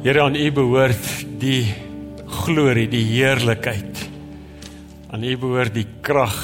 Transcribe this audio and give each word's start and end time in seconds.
Here 0.00 0.22
aan 0.24 0.32
U 0.32 0.46
behoort 0.56 1.08
die 1.42 1.74
glorie, 2.24 2.86
die 2.88 3.02
heerlikheid. 3.04 3.98
Aan 5.12 5.26
U 5.28 5.34
behoort 5.36 5.74
die 5.76 5.84
krag. 6.00 6.38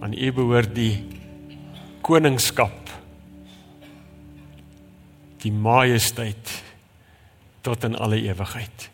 Aan 0.00 0.14
U 0.16 0.30
behoort 0.32 0.70
die 0.72 1.02
koningskap. 2.00 2.88
Die 5.44 5.52
majesteit 5.52 6.54
tot 7.60 7.84
in 7.84 7.98
alle 8.00 8.22
ewigheid. 8.24 8.88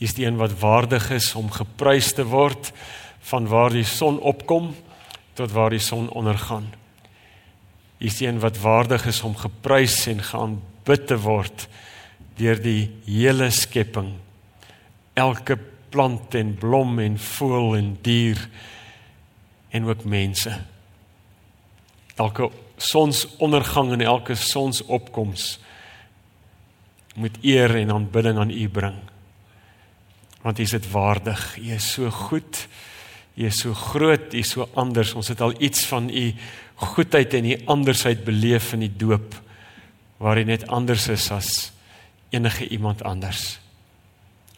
U 0.00 0.04
is 0.08 0.16
die 0.16 0.24
een 0.24 0.40
wat 0.40 0.56
waardig 0.62 1.10
is 1.18 1.34
om 1.36 1.52
geprys 1.52 2.14
te 2.16 2.24
word 2.24 2.70
van 3.28 3.44
waar 3.52 3.76
die 3.76 3.84
son 3.84 4.16
opkom 4.24 4.70
tot 5.36 5.52
waar 5.52 5.76
die 5.76 5.84
son 5.84 6.08
ondergaan. 6.16 6.72
U 8.00 8.08
is 8.08 8.16
die 8.22 8.32
een 8.32 8.40
wat 8.40 8.56
waardig 8.64 9.04
is 9.12 9.20
om 9.20 9.36
geprys 9.36 10.06
en 10.08 10.24
geaanbid 10.24 11.12
te 11.12 11.20
word 11.20 11.68
deur 12.36 12.60
die 12.60 12.90
hele 13.06 13.50
skepping. 13.54 14.12
Elke 15.16 15.56
plant 15.90 16.34
en 16.36 16.54
blom 16.60 16.98
en 17.00 17.18
voël 17.18 17.76
en 17.78 17.92
dier 18.04 18.40
en 19.74 19.88
ook 19.88 20.04
mense. 20.04 20.52
Elke 22.16 22.50
sonsondergang 22.76 23.94
en 23.96 24.04
elke 24.04 24.36
sonsopkoms 24.36 25.56
moet 27.16 27.38
eer 27.42 27.78
en 27.80 27.94
aanbidding 27.94 28.38
aan 28.38 28.52
U 28.52 28.68
bring. 28.68 28.98
Want 30.42 30.58
U 30.58 30.62
is 30.62 30.76
dit 30.76 30.90
waardig. 30.90 31.56
U 31.56 31.70
is 31.72 31.92
so 31.92 32.10
goed. 32.10 32.66
U 33.36 33.44
is 33.44 33.60
so 33.60 33.72
groot, 33.74 34.34
U 34.34 34.38
is 34.38 34.52
so 34.52 34.68
anders. 34.74 35.14
Ons 35.16 35.32
het 35.32 35.40
al 35.40 35.56
iets 35.60 35.86
van 35.88 36.08
U 36.08 36.26
goedheid 36.74 37.34
en 37.34 37.48
U 37.48 37.56
andersheid 37.72 38.24
beleef 38.24 38.72
in 38.76 38.84
die 38.84 38.92
doop 38.92 39.40
waar 40.20 40.36
hy 40.36 40.46
net 40.48 40.68
anders 40.72 41.08
is 41.12 41.30
as 41.32 41.50
enige 42.28 42.68
iemand 42.68 43.02
anders. 43.02 43.58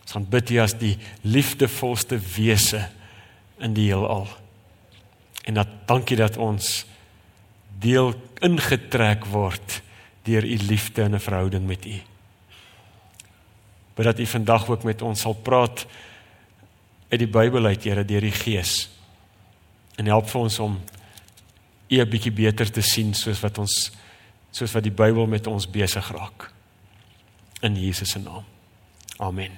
Ons 0.09 0.17
gaan 0.17 0.29
bid 0.29 0.49
hier 0.49 0.63
as 0.65 0.77
die 0.79 0.97
liefdevolste 1.21 2.17
wese 2.37 2.87
in 3.61 3.75
die 3.77 3.91
heelal. 3.91 4.29
En 5.45 5.59
dat 5.61 5.69
dankie 5.89 6.17
dat 6.17 6.37
ons 6.37 6.87
deel 7.79 8.15
ingetrek 8.45 9.27
word 9.29 9.81
deur 10.29 10.45
u 10.45 10.57
liefde 10.69 11.03
en 11.03 11.15
'n 11.15 11.21
verhouding 11.21 11.67
met 11.67 11.85
u. 11.85 12.01
Bid 13.95 14.05
dat 14.05 14.19
u 14.19 14.27
vandag 14.27 14.69
ook 14.69 14.83
met 14.83 15.03
ons 15.03 15.21
sal 15.21 15.35
praat 15.35 15.87
uit 17.09 17.19
die 17.19 17.29
Bybel 17.29 17.65
uit, 17.65 17.85
Here, 17.85 18.05
deur 18.05 18.21
die 18.21 18.33
Gees. 18.33 18.91
En 19.97 20.07
help 20.07 20.29
vir 20.29 20.41
ons 20.41 20.59
om 20.59 20.81
u 21.89 22.01
'n 22.01 22.09
bietjie 22.09 22.33
beter 22.33 22.71
te 22.71 22.81
sien 22.81 23.15
soos 23.15 23.41
wat 23.41 23.59
ons 23.59 23.91
soos 24.51 24.73
wat 24.73 24.83
die 24.83 24.93
Bybel 24.93 25.27
met 25.27 25.47
ons 25.47 25.71
besig 25.71 26.11
raak 26.11 26.58
in 27.61 27.77
Jesus 27.77 28.11
se 28.11 28.19
naam. 28.19 28.45
Amen. 29.17 29.53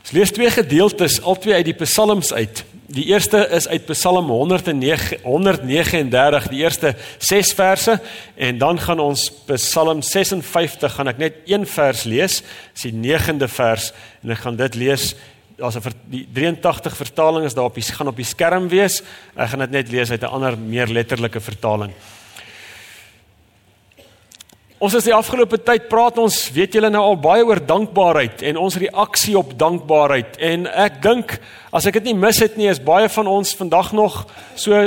Ons 0.00 0.10
lees 0.10 0.32
twee 0.34 0.50
gedeeltes, 0.50 1.20
albei 1.22 1.54
uit 1.54 1.68
die 1.68 1.76
Psalms 1.84 2.32
uit. 2.32 2.64
Die 2.90 3.04
eerste 3.12 3.44
is 3.54 3.68
uit 3.70 3.86
Psalm 3.86 4.26
109 4.26 5.20
139, 5.22 6.48
die 6.50 6.62
eerste 6.64 6.96
6 7.18 7.52
verse 7.54 8.00
en 8.34 8.58
dan 8.58 8.80
gaan 8.82 8.98
ons 8.98 9.28
Psalm 9.46 10.02
56 10.02 10.96
gaan 10.98 11.12
ek 11.12 11.20
net 11.22 11.36
een 11.46 11.66
vers 11.66 12.02
lees, 12.10 12.40
dis 12.74 12.88
die 12.90 12.96
9de 12.98 13.46
vers 13.46 13.92
en 14.24 14.34
ek 14.34 14.42
gaan 14.42 14.58
dit 14.58 14.80
lees 14.82 15.12
as 15.60 15.76
'n 15.76 15.94
die 16.10 16.26
83 16.32 16.96
vertaling 16.96 17.44
is 17.44 17.54
daar 17.54 17.70
op 17.70 17.74
die 17.74 17.84
gaan 17.84 18.08
op 18.08 18.16
die 18.16 18.24
skerm 18.24 18.68
wees. 18.68 19.02
Ek 19.36 19.48
gaan 19.50 19.60
dit 19.60 19.70
net 19.70 19.88
lees 19.92 20.10
uit 20.10 20.22
'n 20.22 20.34
ander 20.34 20.58
meer 20.58 20.88
letterlike 20.88 21.40
vertaling. 21.40 21.92
Ons 24.80 24.94
is 24.96 25.04
die 25.04 25.12
afgelope 25.12 25.58
tyd 25.60 25.90
praat 25.92 26.16
ons, 26.22 26.36
weet 26.56 26.72
julle 26.72 26.88
nou 26.88 27.02
al 27.04 27.18
baie 27.20 27.44
oor 27.44 27.58
dankbaarheid 27.60 28.40
en 28.48 28.56
ons 28.56 28.78
reaksie 28.80 29.34
op 29.36 29.50
dankbaarheid 29.60 30.38
en 30.40 30.64
ek 30.72 31.02
dink 31.04 31.34
as 31.68 31.84
ek 31.84 31.98
dit 31.98 32.08
nie 32.08 32.22
mis 32.22 32.40
het 32.40 32.56
nie 32.56 32.70
is 32.70 32.80
baie 32.80 33.10
van 33.12 33.28
ons 33.28 33.52
vandag 33.58 33.90
nog 33.92 34.22
so 34.56 34.78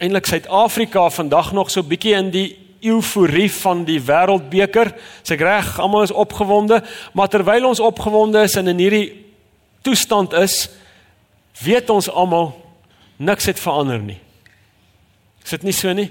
eintlik 0.00 0.30
Suid-Afrika 0.30 1.04
vandag 1.12 1.52
nog 1.52 1.68
so 1.68 1.84
bietjie 1.84 2.16
in 2.16 2.32
die 2.32 2.46
euforie 2.86 3.50
van 3.52 3.84
die 3.84 3.98
wêreldbeker. 4.00 4.94
S'ek 5.26 5.44
reg, 5.44 5.68
almal 5.84 6.06
is 6.06 6.16
opgewonde, 6.16 6.80
maar 7.12 7.28
terwyl 7.28 7.68
ons 7.68 7.80
opgewonde 7.80 8.40
is 8.46 8.56
en 8.56 8.72
in 8.72 8.80
hierdie 8.80 9.06
toestand 9.84 10.32
is, 10.40 10.66
weet 11.60 11.92
ons 11.92 12.08
almal 12.08 12.54
niks 13.16 13.52
het 13.52 13.60
verander 13.60 14.00
nie. 14.00 14.20
Is 15.44 15.56
dit 15.58 15.68
nie 15.68 15.76
so 15.76 15.92
nie? 15.92 16.08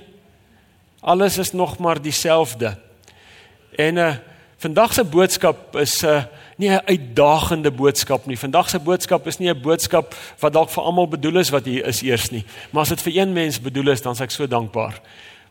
Alles 1.02 1.38
is 1.42 1.54
nog 1.58 1.80
maar 1.82 2.02
dieselfde. 2.02 2.76
En 3.76 3.98
uh 3.98 4.16
vandag 4.58 4.94
se 4.94 5.04
boodskap 5.04 5.76
is 5.76 6.02
'n 6.02 6.08
uh, 6.08 6.24
nie 6.58 6.70
'n 6.70 6.82
uitdagende 6.86 7.72
boodskap 7.72 8.26
nie. 8.26 8.40
Vandag 8.40 8.70
se 8.70 8.80
boodskap 8.80 9.28
is 9.28 9.38
nie 9.38 9.50
'n 9.50 9.62
boodskap 9.62 10.16
wat 10.40 10.54
dalk 10.54 10.70
vir 10.70 10.84
almal 10.84 11.08
bedoel 11.08 11.38
is 11.40 11.50
wat 11.50 11.66
hier 11.66 11.86
is 11.86 12.02
eers 12.02 12.30
nie. 12.30 12.46
Maar 12.72 12.82
as 12.82 12.90
dit 12.90 13.02
vir 13.02 13.18
een 13.18 13.34
mens 13.34 13.62
bedoel 13.62 13.88
is, 13.88 14.02
dan 14.02 14.14
is 14.14 14.20
ek 14.22 14.32
so 14.32 14.48
dankbaar. 14.48 15.02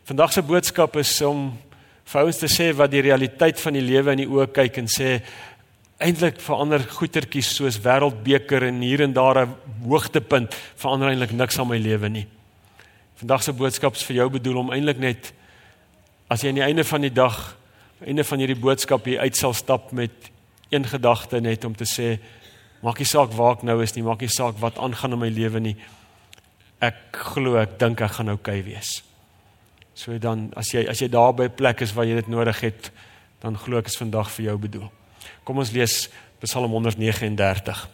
Vandag 0.03 0.33
se 0.33 0.41
boodskap 0.41 0.95
is 0.95 1.21
om 1.21 1.57
vir 2.03 2.25
ons 2.25 2.37
te 2.37 2.47
sê 2.47 2.75
wat 2.75 2.91
die 2.91 3.01
realiteit 3.01 3.61
van 3.61 3.73
die 3.73 3.81
lewe 3.81 4.11
in 4.11 4.17
die 4.17 4.29
oë 4.29 4.51
kyk 4.51 4.77
en 4.77 4.87
sê 4.87 5.21
eintlik 5.97 6.41
verander 6.41 6.79
goetertjies 6.79 7.55
soos 7.55 7.79
wêreldbeker 7.79 8.63
en 8.67 8.81
hier 8.81 9.01
en 9.01 9.13
daar 9.13 9.45
'n 9.45 9.55
hoogtepunt 9.87 10.55
verander 10.75 11.09
eintlik 11.09 11.31
niks 11.31 11.59
aan 11.59 11.67
my 11.67 11.77
lewe 11.77 12.09
nie. 12.09 12.27
Vandag 13.15 13.43
se 13.43 13.53
boodskap 13.53 13.95
is 13.95 14.03
vir 14.03 14.15
jou 14.15 14.29
bedoel 14.29 14.57
om 14.57 14.71
eintlik 14.71 14.97
net 14.97 15.33
as 16.27 16.41
jy 16.41 16.49
aan 16.49 16.55
die 16.55 16.63
einde 16.63 16.83
van 16.83 17.01
die 17.01 17.13
dag 17.13 17.55
einde 18.03 18.23
van 18.27 18.41
hierdie 18.41 18.59
boodskap 18.59 19.05
hier 19.07 19.21
uit 19.23 19.37
sal 19.37 19.53
stap 19.53 19.91
met 19.95 20.31
een 20.69 20.83
gedagte 20.83 21.39
net 21.39 21.63
om 21.65 21.75
te 21.75 21.87
sê 21.87 22.17
maak 22.83 22.99
nie 22.99 23.07
saak 23.07 23.31
waar 23.33 23.55
ek 23.55 23.63
nou 23.63 23.77
is 23.81 23.95
nie, 23.95 24.03
maak 24.03 24.21
nie 24.21 24.31
saak 24.31 24.59
wat 24.59 24.77
aangaan 24.81 25.15
in 25.15 25.21
my 25.21 25.29
lewe 25.31 25.61
nie. 25.63 25.75
Ek 26.83 27.15
glo, 27.31 27.55
ek 27.57 27.79
dink 27.79 28.01
ek 28.03 28.17
gaan 28.17 28.33
oukei 28.35 28.59
okay 28.59 28.65
wees. 28.67 28.99
So 29.95 30.17
dan 30.19 30.49
as 30.59 30.73
jy 30.73 30.83
as 30.91 30.99
jy 31.01 31.07
daar 31.07 31.33
by 31.33 31.47
'n 31.47 31.55
plek 31.55 31.81
is 31.81 31.93
waar 31.95 32.05
jy 32.05 32.15
dit 32.15 32.27
nodig 32.27 32.59
het, 32.61 32.91
dan 33.39 33.57
glo 33.57 33.77
ek 33.77 33.87
is 33.87 33.97
vandag 33.97 34.29
vir 34.29 34.45
jou 34.45 34.57
bedoel. 34.57 34.91
Kom 35.43 35.57
ons 35.57 35.71
lees 35.71 36.09
Psalm 36.41 36.71
139. 36.71 37.87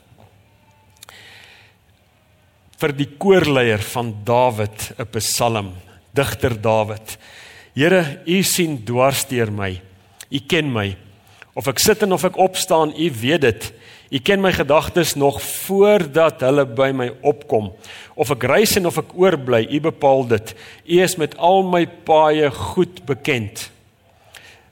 Vir 2.77 2.91
die 2.91 3.09
koorleier 3.17 3.79
van 3.79 4.23
Dawid, 4.25 4.93
'n 4.97 5.05
Psalm, 5.19 5.75
digter 6.13 6.59
Dawid. 6.59 7.17
Here, 7.75 8.21
U 8.25 8.43
sien 8.43 8.83
dwars 8.83 9.25
deur 9.25 9.51
my. 9.51 9.90
U 10.31 10.39
ken 10.47 10.71
my. 10.71 10.95
Of 11.53 11.67
ek 11.67 11.81
sit 11.83 12.03
en 12.05 12.15
of 12.15 12.23
ek 12.23 12.39
opstaan, 12.39 12.93
U 12.95 13.07
weet 13.21 13.43
dit. 13.43 13.71
U 14.11 14.19
ken 14.19 14.41
my 14.43 14.51
gedagtes 14.55 15.13
nog 15.19 15.41
voordat 15.41 16.43
hulle 16.43 16.65
by 16.65 16.89
my 16.95 17.09
opkom. 17.27 17.71
Of 18.15 18.31
ek 18.35 18.47
reis 18.47 18.75
en 18.79 18.87
of 18.87 18.99
ek 18.99 19.13
oorbly, 19.19 19.65
U 19.67 19.79
bepaal 19.91 20.25
dit. 20.31 20.55
U 20.87 20.99
is 21.03 21.17
met 21.19 21.37
al 21.37 21.63
my 21.67 21.85
paaie 22.07 22.51
goed 22.51 23.03
bekend. 23.07 23.69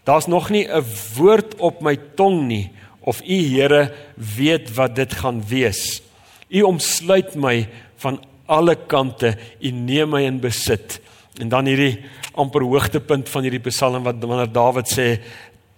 Daar's 0.07 0.27
nog 0.27 0.49
nie 0.49 0.67
'n 0.67 0.83
woord 1.15 1.55
op 1.59 1.81
my 1.81 1.95
tong 2.15 2.47
nie 2.47 2.71
of 3.01 3.21
U 3.21 3.37
Here 3.55 3.93
weet 4.15 4.73
wat 4.75 4.95
dit 4.95 5.13
gaan 5.13 5.43
wees. 5.47 6.01
U 6.49 6.61
omsluit 6.61 7.35
my 7.35 7.67
van 7.97 8.19
alle 8.45 8.75
kante. 8.75 9.37
U 9.61 9.71
neem 9.71 10.09
my 10.09 10.23
in 10.23 10.39
besit. 10.39 10.99
En 11.39 11.49
dan 11.49 11.65
hierdie 11.65 11.99
amper 12.33 12.63
hoogtepunt 12.63 13.29
van 13.29 13.45
hierdie 13.45 13.63
Psalm 13.69 14.03
wat 14.03 14.19
wanneer 14.21 14.51
Dawid 14.51 14.89
sê 14.91 15.07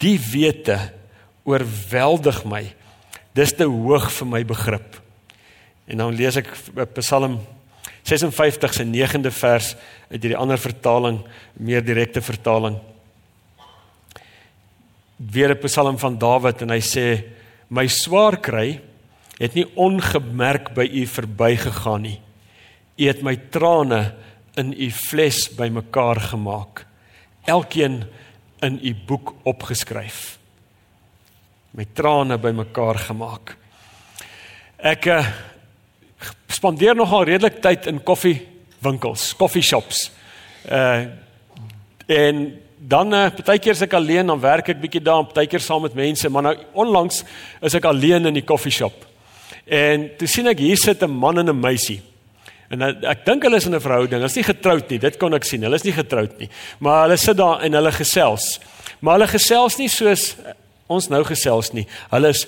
Die 0.02 0.18
wete 0.18 0.78
oorweldig 1.46 2.44
my. 2.50 2.64
Dis 3.38 3.54
te 3.56 3.68
hoog 3.70 4.10
vir 4.12 4.28
my 4.28 4.42
begrip. 4.46 4.98
En 5.88 6.02
dan 6.02 6.16
lees 6.16 6.38
ek 6.42 6.50
Psalm 6.98 7.40
56 8.08 8.74
se 8.74 8.86
9de 8.88 9.32
vers 9.34 9.74
uit 10.10 10.18
hierdie 10.18 10.38
ander 10.38 10.60
vertaling, 10.60 11.20
meer 11.54 11.84
direkte 11.86 12.22
vertaling. 12.22 12.80
Weer 15.18 15.54
'n 15.54 15.62
Psalm 15.68 15.98
van 15.98 16.18
Dawid 16.18 16.62
en 16.62 16.70
hy 16.70 16.82
sê 16.82 17.24
my 17.70 17.88
swaar 17.88 18.42
kry 18.42 18.82
het 19.40 19.54
nie 19.54 19.66
ongemerk 19.76 20.74
by 20.74 20.86
u 20.86 21.06
verbygegaan 21.06 22.02
nie. 22.02 22.20
U 22.98 23.08
het 23.08 23.22
my 23.22 23.36
trane 23.50 24.14
in 24.58 24.74
u 24.74 24.90
fles 24.92 25.50
bymekaar 25.50 26.20
gemaak. 26.20 26.86
Elkeen 27.46 28.06
in 28.62 28.80
u 28.82 28.96
boek 29.08 29.34
opgeskryf. 29.44 30.38
Met 31.72 31.96
trane 31.96 32.38
bymekaar 32.38 33.00
gemaak. 33.08 33.56
Ek 34.78 35.06
uh, 35.06 35.22
spandeer 36.52 36.96
nogal 36.98 37.26
redelik 37.30 37.62
tyd 37.64 37.88
in 37.90 38.04
koffiewinkels, 38.04 39.32
koffieshops. 39.40 40.10
Uh 40.70 41.06
en 42.12 42.40
dan 42.76 43.14
uh, 43.14 43.30
partykeer 43.32 43.72
as 43.78 43.84
ek 43.86 43.94
alleen 43.96 44.28
dan 44.28 44.40
werk 44.42 44.68
ek 44.74 44.80
bietjie 44.82 45.00
daar, 45.06 45.22
partykeer 45.30 45.62
saam 45.64 45.86
met 45.86 45.94
mense, 45.96 46.28
maar 46.28 46.44
nou 46.44 46.52
onlangs 46.84 47.22
is 47.64 47.76
ek 47.78 47.86
alleen 47.88 48.28
in 48.28 48.36
die 48.36 48.44
koffieshop. 48.44 49.06
En 49.64 50.10
toe 50.20 50.28
sien 50.28 50.50
ek 50.52 50.60
hier 50.60 50.82
sit 50.82 51.04
'n 51.06 51.14
man 51.14 51.40
en 51.40 51.50
'n 51.50 51.60
meisie. 51.60 52.02
En 52.72 52.88
ek, 52.88 53.04
ek 53.12 53.24
dink 53.28 53.44
hulle 53.44 53.60
is 53.60 53.68
in 53.68 53.76
'n 53.76 53.84
verhouding. 53.84 54.20
Hulle 54.20 54.32
is 54.32 54.40
nie 54.40 54.48
getroud 54.48 54.90
nie. 54.90 55.00
Dit 55.00 55.18
kon 55.20 55.34
ek 55.34 55.44
sien. 55.44 55.62
Hulle 55.62 55.76
is 55.76 55.84
nie 55.84 55.96
getroud 55.96 56.40
nie. 56.40 56.50
Maar 56.80 57.04
hulle 57.06 57.18
sit 57.18 57.38
daar 57.38 57.62
en 57.62 57.74
hulle 57.74 57.92
gesels. 57.92 58.60
Maar 59.00 59.20
hulle 59.20 59.28
gesels 59.28 59.78
nie 59.78 59.90
soos 59.90 60.36
ons 60.88 61.10
nou 61.10 61.24
gesels 61.24 61.74
nie. 61.74 61.88
Hulle 62.12 62.30
is 62.30 62.48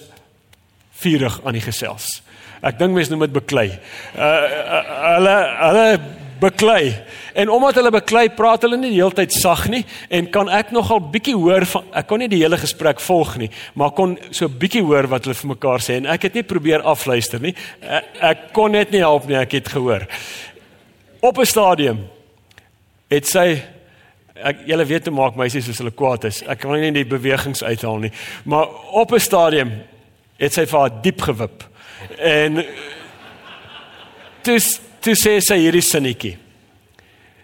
vurig 1.04 1.40
aan 1.44 1.54
die 1.54 1.64
gesels. 1.64 2.22
Ek 2.64 2.80
dink 2.80 2.96
mense 2.96 3.12
noem 3.12 3.26
dit 3.28 3.34
beklei. 3.34 3.68
Uh, 4.16 4.24
uh 4.24 4.84
hulle 5.16 5.38
hulle 5.60 6.00
beklei. 6.44 6.92
En 7.34 7.50
omdat 7.50 7.80
hulle 7.80 7.92
beklei, 7.94 8.28
praat 8.36 8.66
hulle 8.66 8.78
nie 8.80 8.92
die 8.94 9.00
hele 9.00 9.16
tyd 9.16 9.34
sag 9.36 9.66
nie 9.72 9.84
en 10.14 10.30
kan 10.34 10.52
ek 10.54 10.74
nogal 10.76 11.02
bietjie 11.14 11.36
hoor 11.38 11.66
van 11.70 11.90
ek 12.00 12.10
kon 12.10 12.24
nie 12.24 12.30
die 12.32 12.42
hele 12.44 12.60
gesprek 12.62 13.02
volg 13.04 13.36
nie, 13.42 13.50
maar 13.80 13.94
kon 13.98 14.18
so 14.32 14.50
bietjie 14.50 14.84
hoor 14.86 15.08
wat 15.12 15.28
hulle 15.28 15.38
vir 15.40 15.54
mekaar 15.54 15.84
sê 15.84 15.98
en 16.00 16.10
ek 16.14 16.30
het 16.30 16.38
nie 16.38 16.46
probeer 16.48 16.86
afluister 16.94 17.42
nie. 17.44 17.56
Ek, 17.82 18.10
ek 18.34 18.44
kon 18.56 18.76
net 18.76 18.94
nie 18.94 19.04
help 19.04 19.28
nie, 19.30 19.40
ek 19.40 19.58
het 19.60 19.72
gehoor. 19.74 20.08
Op 21.24 21.40
'n 21.40 21.46
stadium 21.46 22.04
het 23.10 23.28
sy 23.28 23.62
ek 24.34 24.66
julle 24.68 24.86
weet 24.86 25.08
hoe 25.08 25.16
maak 25.16 25.36
meisies 25.36 25.70
as 25.70 25.78
hulle 25.78 25.92
kwaad 25.92 26.26
is. 26.26 26.42
Ek 26.48 26.60
kan 26.60 26.74
nie 26.80 26.92
die 26.92 27.06
bewegings 27.06 27.64
uithaal 27.64 28.00
nie, 28.00 28.12
maar 28.46 28.68
op 28.92 29.14
'n 29.14 29.20
stadium 29.20 29.72
het 30.38 30.54
sy 30.54 30.66
vir 30.66 30.80
haar 30.80 31.02
diep 31.02 31.22
gewip. 31.22 31.64
En 32.20 32.66
dis 34.44 34.80
toe 35.04 35.16
sê 35.20 35.38
sy 35.44 35.60
hierdie 35.60 35.84
sinnetjie. 35.84 36.38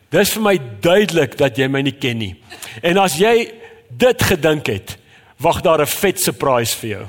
Dis 0.10 0.32
vir 0.34 0.46
my 0.46 0.56
duidelik 0.82 1.38
dat 1.38 1.58
jy 1.60 1.68
my 1.70 1.84
nie 1.86 1.98
ken 2.00 2.18
nie. 2.18 2.34
En 2.82 2.98
as 2.98 3.20
jy 3.20 3.52
dit 3.90 4.26
gedink 4.32 4.72
het, 4.72 4.96
wag 5.40 5.62
daar 5.62 5.82
'n 5.82 5.86
vet 5.86 6.20
surprise 6.20 6.76
vir 6.76 6.90
jou. 6.90 7.06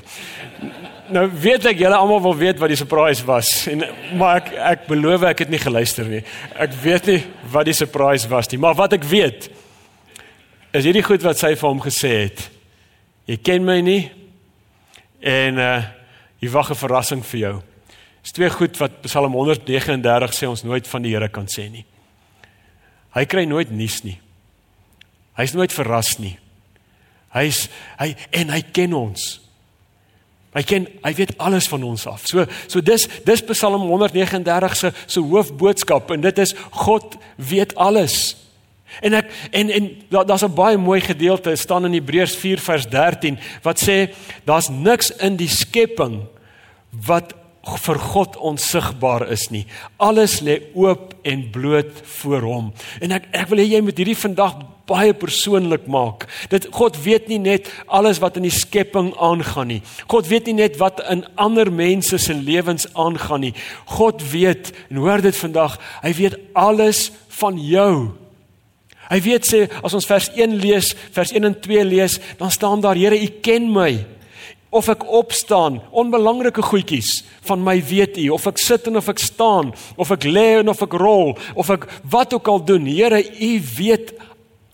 Nou 1.09 1.27
weet 1.27 1.65
ek 1.65 1.79
julle 1.79 1.95
almal 1.95 2.21
wil 2.21 2.35
weet 2.35 2.59
wat 2.59 2.69
die 2.69 2.77
surprise 2.77 3.25
was 3.25 3.67
en 3.67 3.83
maar 4.15 4.37
ek 4.37 4.53
ek 4.53 4.87
beloof 4.87 5.23
ek 5.23 5.39
het 5.39 5.49
nie 5.49 5.59
geluister 5.59 6.05
nie. 6.05 6.23
Ek 6.55 6.71
weet 6.83 7.05
nie 7.05 7.23
wat 7.51 7.65
die 7.65 7.73
surprise 7.73 8.29
was 8.29 8.49
nie, 8.51 8.57
maar 8.57 8.75
wat 8.75 8.93
ek 8.93 9.03
weet 9.03 9.49
is 10.71 10.85
hierdie 10.85 11.03
goed 11.03 11.21
wat 11.21 11.37
sy 11.37 11.55
vir 11.55 11.69
hom 11.69 11.81
gesê 11.81 12.07
het. 12.07 12.49
Jy 13.27 13.37
ken 13.43 13.65
my 13.65 13.81
nie 13.81 14.11
en 15.19 15.57
uh 15.57 15.81
jy 16.39 16.49
wag 16.49 16.71
'n 16.71 16.75
verrassing 16.75 17.25
vir 17.25 17.39
jou. 17.39 17.61
Dis 18.21 18.35
twee 18.37 18.49
goed 18.53 18.77
wat 18.77 19.01
Psalm 19.05 19.33
139 19.33 20.35
sê 20.37 20.49
ons 20.49 20.63
nooit 20.63 20.87
van 20.87 21.05
die 21.05 21.13
Here 21.15 21.29
kan 21.33 21.47
sê 21.49 21.67
nie. 21.71 21.85
Hy 23.15 23.25
kry 23.27 23.45
nooit 23.49 23.71
nuus 23.73 24.01
nie. 24.05 24.17
Hy's 25.39 25.55
nooit 25.57 25.73
verras 25.73 26.17
nie. 26.21 26.35
Hy's 27.33 27.65
hy 27.99 28.13
en 28.41 28.51
hy 28.53 28.61
ken 28.75 28.93
ons. 28.95 29.39
Hy 30.51 30.63
ken 30.67 30.85
hy 31.05 31.13
weet 31.15 31.33
alles 31.39 31.69
van 31.71 31.83
ons 31.87 32.05
af. 32.11 32.27
So 32.29 32.45
so 32.67 32.83
dis 32.83 33.07
dis 33.25 33.43
Psalm 33.49 33.87
139 33.87 34.77
se 34.77 34.93
se 35.07 35.23
hoofboodskap 35.23 36.11
en 36.11 36.23
dit 36.27 36.43
is 36.43 36.53
God 36.83 37.17
weet 37.35 37.73
alles. 37.75 38.35
En 38.99 39.15
ek 39.15 39.31
en 39.55 39.71
en 39.71 39.89
daar's 40.11 40.43
'n 40.43 40.53
baie 40.53 40.77
mooi 40.77 41.01
gedeelte 41.01 41.55
staan 41.55 41.85
in 41.85 41.93
Hebreërs 41.93 42.35
4 42.35 42.59
vers 42.59 42.85
13 42.85 43.39
wat 43.63 43.79
sê 43.79 44.13
daar's 44.43 44.69
niks 44.69 45.11
in 45.11 45.37
die 45.37 45.49
skepping 45.49 46.27
wat 46.91 47.33
vir 47.61 47.99
God 48.01 48.37
onsigbaar 48.41 49.27
is 49.31 49.49
nie. 49.53 49.65
Alles 50.01 50.39
lê 50.41 50.57
oop 50.73 51.13
en 51.27 51.43
bloot 51.53 51.93
voor 52.21 52.45
hom. 52.47 52.69
En 53.01 53.13
ek 53.13 53.27
ek 53.37 53.49
wil 53.51 53.61
hê 53.61 53.67
jy 53.75 53.81
moet 53.85 53.99
hierdie 54.01 54.17
vandag 54.17 54.57
baie 54.89 55.13
persoonlik 55.15 55.85
maak. 55.87 56.25
Dit 56.51 56.67
God 56.73 56.97
weet 57.03 57.29
nie 57.31 57.39
net 57.39 57.69
alles 57.87 58.19
wat 58.23 58.39
in 58.39 58.47
die 58.47 58.53
skepping 58.53 59.11
aangaan 59.21 59.69
nie. 59.75 59.81
God 60.11 60.27
weet 60.31 60.49
nie 60.49 60.57
net 60.63 60.79
wat 60.81 61.03
in 61.11 61.23
ander 61.39 61.71
mense 61.71 62.17
se 62.19 62.33
lewens 62.33 62.89
aangaan 62.93 63.45
nie. 63.47 63.53
God 63.97 64.23
weet 64.33 64.73
en 64.89 65.03
hoor 65.03 65.21
dit 65.23 65.37
vandag, 65.37 65.77
hy 66.01 66.15
weet 66.17 66.39
alles 66.57 67.09
van 67.39 67.61
jou. 67.61 67.93
Hy 69.11 69.19
weet 69.21 69.47
sê 69.47 69.65
as 69.83 69.93
ons 69.95 70.07
vers 70.07 70.31
1 70.33 70.57
lees, 70.63 70.93
vers 71.11 71.33
1 71.35 71.45
en 71.45 71.55
2 71.61 71.85
lees, 71.85 72.17
dan 72.39 72.51
staan 72.51 72.83
daar 72.83 72.99
Here, 72.99 73.17
U 73.19 73.29
ken 73.43 73.67
my 73.71 73.99
of 74.71 74.87
ek 74.91 75.03
opstaan, 75.11 75.81
onbelangrike 75.91 76.63
goedjies 76.63 77.21
van 77.47 77.63
my 77.63 77.75
weet 77.83 78.15
U, 78.23 78.29
of 78.37 78.47
ek 78.47 78.59
sit 78.61 78.87
en 78.87 78.99
of 79.01 79.09
ek 79.11 79.19
staan, 79.19 79.73
of 79.99 80.13
ek 80.15 80.23
lê 80.23 80.61
en 80.61 80.71
of 80.71 80.83
ek 80.85 80.95
rol, 80.99 81.33
of 81.59 81.71
ek 81.73 81.89
wat 82.11 82.35
ook 82.37 82.47
al 82.47 82.63
doen, 82.63 82.87
Here, 82.87 83.19
U 83.19 83.51
weet 83.77 84.13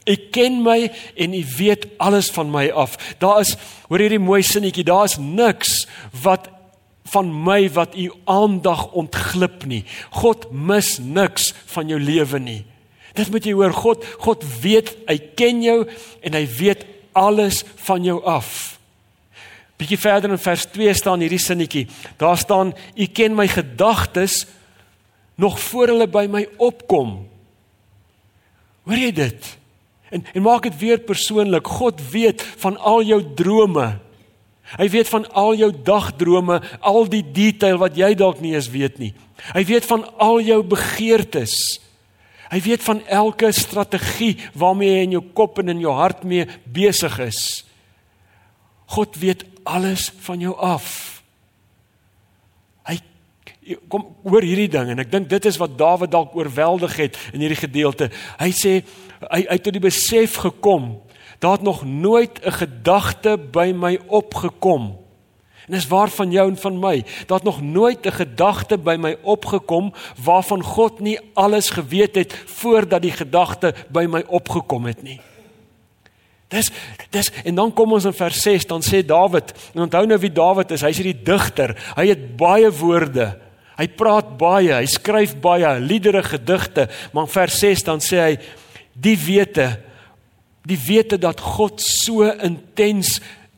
U 0.08 0.16
ken 0.32 0.62
my 0.64 0.86
en 1.20 1.34
U 1.36 1.42
weet 1.58 1.90
alles 2.00 2.30
van 2.32 2.54
my 2.54 2.70
af. 2.70 2.96
Daar 3.20 3.42
is 3.44 3.58
hoor 3.90 4.06
hierdie 4.06 4.22
mooi 4.22 4.44
sinnetjie, 4.46 4.86
daar 4.88 5.10
is 5.10 5.18
niks 5.20 5.82
wat 6.24 6.48
van 7.12 7.30
my 7.44 7.68
wat 7.72 7.96
u 7.96 8.12
aandag 8.28 8.92
ontglip 8.92 9.66
nie. 9.66 9.84
God 10.12 10.50
mis 10.52 10.98
niks 11.00 11.54
van 11.74 11.92
jou 11.92 12.00
lewe 12.00 12.40
nie. 12.40 12.62
Dit 13.18 13.32
moet 13.34 13.46
jy 13.48 13.56
hoor, 13.58 13.74
God 13.74 14.04
God 14.22 14.44
weet, 14.62 14.94
hy 15.10 15.18
ken 15.40 15.64
jou 15.66 15.80
en 16.22 16.38
hy 16.38 16.44
weet 16.60 16.86
alles 17.18 17.64
van 17.88 18.06
jou 18.06 18.20
af. 18.28 18.77
Bietjie 19.78 20.00
verder 20.02 20.34
in 20.34 20.42
vers 20.42 20.66
2 20.74 20.94
staan 20.98 21.22
hierdie 21.22 21.42
sinnetjie. 21.42 21.86
Daar 22.18 22.38
staan: 22.38 22.74
"U 22.96 23.06
ken 23.06 23.36
my 23.36 23.48
gedagtes 23.48 24.46
nog 25.36 25.60
voor 25.60 25.88
hulle 25.88 26.08
by 26.08 26.26
my 26.30 26.48
opkom." 26.58 27.28
Hoor 28.84 28.98
jy 28.98 29.12
dit? 29.12 29.58
En 30.10 30.26
en 30.34 30.42
maak 30.42 30.64
dit 30.64 30.78
weer 30.80 31.00
persoonlik. 31.00 31.68
God 31.68 32.02
weet 32.12 32.42
van 32.42 32.78
al 32.78 33.04
jou 33.04 33.22
drome. 33.36 34.00
Hy 34.76 34.90
weet 34.90 35.08
van 35.08 35.24
al 35.32 35.54
jou 35.56 35.72
dagdrome, 35.84 36.62
al 36.80 37.06
die 37.08 37.24
detail 37.24 37.78
wat 37.80 37.96
jy 37.96 38.14
dalk 38.20 38.42
nie 38.44 38.54
eens 38.56 38.68
weet 38.72 38.98
nie. 39.00 39.14
Hy 39.54 39.64
weet 39.68 39.86
van 39.88 40.04
al 40.20 40.42
jou 40.44 40.60
begeertes. 40.64 41.80
Hy 42.52 42.60
weet 42.64 42.84
van 42.84 43.00
elke 43.12 43.52
strategie 43.56 44.38
waarmee 44.56 44.92
jy 44.92 45.06
in 45.08 45.16
jou 45.18 45.24
kop 45.36 45.60
en 45.60 45.72
in 45.76 45.84
jou 45.84 45.94
hart 45.96 46.24
mee 46.24 46.48
besig 46.64 47.20
is. 47.20 47.42
God 48.88 49.16
weet 49.20 49.46
alles 49.68 50.12
van 50.24 50.40
jou 50.40 50.56
af. 50.56 50.88
Hy 52.88 53.00
kom 53.92 54.06
oor 54.24 54.46
hierdie 54.46 54.70
ding 54.72 54.94
en 54.94 55.04
ek 55.04 55.12
dink 55.12 55.28
dit 55.30 55.50
is 55.50 55.60
wat 55.60 55.76
Dawid 55.80 56.12
dalk 56.14 56.36
oorweldig 56.38 56.96
het 57.02 57.20
in 57.34 57.44
hierdie 57.44 57.60
gedeelte. 57.60 58.08
Hy 58.40 58.52
sê 58.56 58.80
hy 59.28 59.42
uit 59.50 59.64
tot 59.64 59.76
die 59.76 59.84
besef 59.84 60.38
gekom, 60.40 60.96
daar 61.44 61.60
het 61.60 61.68
nog 61.68 61.84
nooit 61.84 62.40
'n 62.46 62.52
gedagte 62.64 63.38
by 63.38 63.74
my 63.76 64.00
opgekom. 64.08 64.96
En 65.68 65.74
dis 65.74 65.88
waar 65.88 66.10
van 66.10 66.32
jou 66.32 66.50
en 66.50 66.58
van 66.58 66.80
my. 66.80 67.04
Daar 67.28 67.38
het 67.38 67.44
nog 67.44 67.62
nooit 67.62 68.06
'n 68.06 68.12
gedagte 68.12 68.78
by 68.78 68.96
my 68.96 69.18
opgekom 69.22 69.94
waarvan 70.24 70.64
God 70.64 71.00
nie 71.00 71.20
alles 71.34 71.70
geweet 71.70 72.16
het 72.16 72.34
voordat 72.46 73.02
die 73.02 73.12
gedagte 73.12 73.74
by 73.92 74.06
my 74.10 74.24
opgekom 74.28 74.86
het 74.86 75.04
nie. 75.04 75.20
Dis 76.48 76.70
dis 77.12 77.30
en 77.44 77.58
dan 77.60 77.74
kom 77.76 77.96
ons 77.98 78.06
in 78.08 78.16
vers 78.16 78.44
6 78.46 78.68
dan 78.70 78.84
sê 78.86 79.02
Dawid 79.06 79.52
en 79.74 79.84
onthou 79.84 80.06
nou 80.08 80.18
wie 80.22 80.32
Dawid 80.32 80.72
is 80.76 80.86
hy's 80.86 81.02
hierdie 81.02 81.18
digter. 81.28 81.76
Hy 81.98 82.08
het 82.08 82.24
baie 82.40 82.70
woorde. 82.72 83.34
Hy 83.78 83.88
praat 84.00 84.30
baie 84.40 84.72
hy 84.78 84.86
skryf 84.90 85.36
baie 85.44 85.76
liedere 85.84 86.24
gedigte 86.26 86.88
maar 87.12 87.28
in 87.28 87.34
vers 87.36 87.60
6 87.64 87.84
dan 87.90 88.04
sê 88.04 88.22
hy 88.24 88.32
die 88.96 89.18
wete 89.20 89.74
die 90.68 90.80
wete 90.88 91.20
dat 91.20 91.44
God 91.44 91.84
so 91.84 92.28
intens 92.28 93.18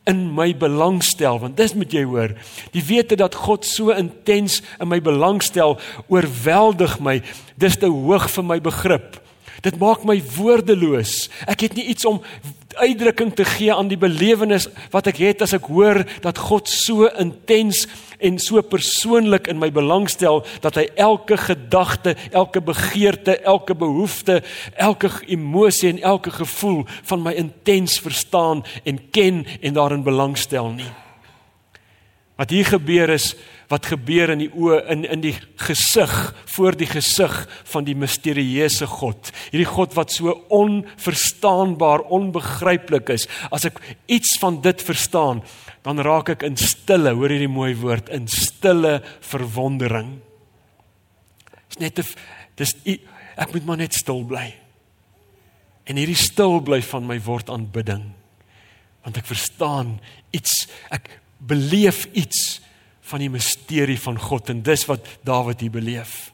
in 0.09 0.25
my 0.33 0.49
belangstel 0.57 1.37
want 1.43 1.57
dis 1.61 1.75
moet 1.77 1.93
jy 1.93 2.03
hoor. 2.09 2.33
Die 2.73 2.83
wete 2.85 3.17
dat 3.19 3.37
God 3.37 3.69
so 3.69 3.93
intens 3.93 4.63
in 4.81 4.89
my 4.89 4.97
belangstel 5.03 5.77
oorweldig 6.09 6.97
my. 7.05 7.19
Dis 7.61 7.77
te 7.77 7.89
hoog 7.89 8.29
vir 8.33 8.49
my 8.49 8.57
begrip. 8.65 9.19
Dit 9.61 9.77
maak 9.77 10.05
my 10.07 10.17
woordeloos. 10.37 11.27
Ek 11.49 11.67
het 11.67 11.75
nie 11.77 11.89
iets 11.91 12.07
om 12.07 12.21
uitdrukking 12.77 13.33
te 13.35 13.45
gee 13.45 13.73
aan 13.73 13.89
die 13.89 13.97
belewenis 13.97 14.67
wat 14.93 15.07
ek 15.09 15.17
het 15.23 15.41
as 15.41 15.55
ek 15.57 15.69
hoor 15.71 16.03
dat 16.21 16.37
God 16.49 16.69
so 16.69 17.07
intens 17.17 17.87
en 18.19 18.37
so 18.39 18.61
persoonlik 18.61 19.47
in 19.47 19.59
my 19.61 19.71
belangstel 19.73 20.43
dat 20.61 20.77
hy 20.77 20.85
elke 20.99 21.37
gedagte, 21.39 22.15
elke 22.35 22.61
begeerte, 22.61 23.39
elke 23.47 23.75
behoefte, 23.75 24.41
elke 24.75 25.11
emosie 25.27 25.89
en 25.93 26.01
elke 26.03 26.31
gevoel 26.35 26.83
van 27.09 27.23
my 27.23 27.33
intens 27.39 27.99
verstaan 28.03 28.65
en 28.83 28.99
ken 29.11 29.45
en 29.61 29.73
daarin 29.73 30.03
belangstel 30.03 30.73
nie. 30.75 30.91
Wat 32.39 32.51
hier 32.55 32.65
gebeur 32.65 33.09
is 33.11 33.33
wat 33.69 33.85
gebeur 33.91 34.31
in 34.33 34.41
die 34.41 34.49
oë 34.49 34.79
in 34.89 35.03
in 35.05 35.21
die 35.21 35.35
gesig 35.61 36.13
voor 36.55 36.77
die 36.77 36.89
gesig 36.89 37.35
van 37.69 37.85
die 37.85 37.95
misterieuse 37.97 38.87
God. 38.89 39.29
Hierdie 39.51 39.69
God 39.69 39.93
wat 39.97 40.13
so 40.13 40.33
onverstaanbaar, 40.49 42.07
onbegryplik 42.09 43.11
is. 43.13 43.27
As 43.53 43.67
ek 43.69 43.77
iets 44.09 44.37
van 44.41 44.57
dit 44.65 44.81
verstaan, 44.81 45.43
dan 45.85 46.01
raak 46.01 46.33
ek 46.33 46.47
in 46.49 46.57
stille, 46.57 47.13
hoor 47.13 47.29
hierdie 47.29 47.51
mooi 47.51 47.75
woord, 47.77 48.09
in 48.09 48.25
stille 48.27 48.99
verwondering. 49.29 50.17
Dis 51.69 51.79
net 51.79 51.99
'n 51.99 52.05
dis 52.57 52.73
ek 53.37 53.53
moet 53.53 53.65
maar 53.65 53.77
net 53.77 53.93
stil 53.93 54.23
bly. 54.25 54.53
En 55.85 55.95
hierdie 55.95 56.17
stil 56.17 56.59
bly 56.59 56.81
van 56.81 57.05
my 57.07 57.19
word 57.21 57.49
aanbidding. 57.49 58.13
Want 59.03 59.17
ek 59.17 59.25
verstaan 59.25 59.99
iets, 60.31 60.67
ek 60.91 61.07
beleef 61.39 62.05
iets 62.13 62.61
van 63.09 63.23
die 63.23 63.31
misterie 63.31 63.99
van 63.99 64.19
God 64.19 64.51
en 64.53 64.61
dis 64.65 64.85
wat 64.89 65.07
Dawid 65.25 65.63
hier 65.63 65.73
beleef. 65.73 66.31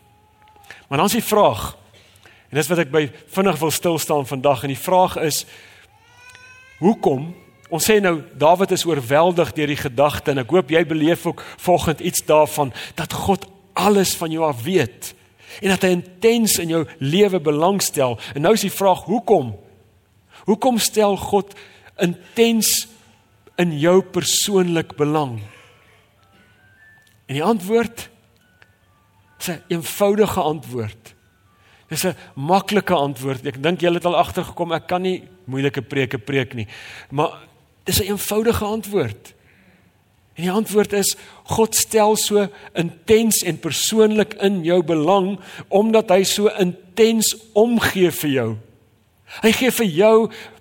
Maar 0.88 1.01
dan 1.01 1.12
is 1.12 1.20
die 1.20 1.25
vraag 1.25 1.74
en 2.50 2.60
dis 2.60 2.70
wat 2.72 2.84
ek 2.86 2.91
by 2.94 3.08
vinnig 3.34 3.58
wil 3.60 3.72
stil 3.74 3.98
staan 4.00 4.27
vandag 4.27 4.63
en 4.63 4.74
die 4.74 4.79
vraag 4.79 5.17
is 5.24 5.46
Hoekom? 6.84 7.29
Ons 7.72 7.88
sê 7.88 8.01
nou 8.03 8.20
Dawid 8.38 8.74
is 8.75 8.84
oorweldig 8.86 9.53
deur 9.55 9.72
die 9.72 9.79
gedagte 9.79 10.34
en 10.34 10.44
ek 10.44 10.51
hoop 10.51 10.74
jy 10.74 10.84
beleef 10.88 11.24
ook 11.25 11.44
volgens 11.63 12.03
iets 12.03 12.25
daarvan 12.27 12.74
dat 13.00 13.15
God 13.15 13.48
alles 13.75 14.13
van 14.20 14.32
jou 14.32 14.44
af 14.46 14.63
weet 14.65 15.13
en 15.63 15.72
dat 15.72 15.86
hy 15.88 15.94
intens 15.96 16.58
in 16.60 16.74
jou 16.74 16.82
lewe 17.00 17.39
belangstel. 17.39 18.17
En 18.36 18.44
nou 18.44 18.53
is 18.58 18.65
die 18.67 18.74
vraag, 18.74 19.05
hoekom? 19.08 19.53
Hoekom 20.50 20.82
stel 20.84 21.15
God 21.17 21.55
intens 22.03 22.89
in 23.62 23.72
jou 23.79 24.01
persoonlik 24.03 24.98
belang? 25.00 25.39
En 27.25 27.34
die 27.34 27.44
antwoord 27.44 28.10
is 29.39 29.48
'n 29.48 29.62
eenvoudige 29.67 30.41
antwoord. 30.41 31.13
Dis 31.88 32.03
'n 32.05 32.15
maklike 32.34 32.94
antwoord. 32.94 33.46
Ek 33.46 33.63
dink 33.63 33.82
julle 33.82 33.96
het 33.96 34.05
al 34.05 34.17
agtergekom 34.17 34.72
ek 34.74 34.88
kan 34.88 35.01
nie 35.01 35.27
moeilike 35.46 35.82
preke 35.82 36.17
preek 36.17 36.53
nie. 36.53 36.67
Maar 37.10 37.38
dis 37.84 38.00
'n 38.00 38.10
eenvoudige 38.10 38.65
antwoord. 38.65 39.34
En 40.36 40.44
die 40.44 40.51
antwoord 40.51 40.94
is 40.94 41.15
God 41.44 41.75
stel 41.75 42.15
so 42.15 42.48
intens 42.74 43.44
en 43.44 43.60
persoonlik 43.60 44.34
in 44.34 44.63
jou 44.63 44.84
belang 44.84 45.39
omdat 45.67 46.10
hy 46.10 46.24
so 46.24 46.48
intens 46.60 47.36
omgee 47.53 48.12
vir 48.12 48.29
jou. 48.29 48.58
Hy 49.41 49.51
gee 49.51 49.72
vir 49.72 49.86
jou 49.86 50.17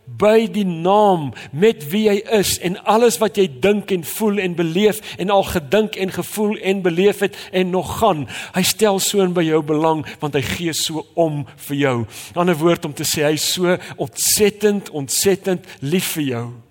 by 0.07 0.47
die 0.53 0.67
naam 0.67 1.33
met 1.53 1.85
wie 1.91 2.05
jy 2.09 2.17
is 2.37 2.57
en 2.65 2.77
alles 2.85 3.19
wat 3.23 3.39
jy 3.41 3.47
dink 3.61 3.93
en 3.95 4.05
voel 4.05 4.39
en 4.43 4.57
beleef 4.59 5.01
en 5.19 5.31
al 5.31 5.47
gedink 5.49 5.97
en 5.97 6.13
gevoel 6.13 6.57
en 6.61 6.83
beleef 6.85 7.25
het 7.25 7.39
en 7.53 7.71
nog 7.71 7.99
gaan. 7.99 8.27
Hy 8.55 8.63
stel 8.63 9.01
so 9.01 9.25
in 9.25 9.35
by 9.37 9.47
jou 9.47 9.63
belang 9.65 10.05
want 10.21 10.37
hy 10.37 10.45
gee 10.45 10.77
so 10.77 11.07
om 11.15 11.45
vir 11.69 11.77
jou. 11.77 11.97
'n 12.35 12.39
Ander 12.39 12.57
woord 12.57 12.85
om 12.85 12.95
te 12.95 13.05
sê 13.05 13.25
hy 13.25 13.35
is 13.35 13.53
so 13.53 13.77
ontsettend 13.97 14.91
ontsettend 14.91 15.65
lief 15.81 16.15
vir 16.15 16.25
jou. 16.25 16.64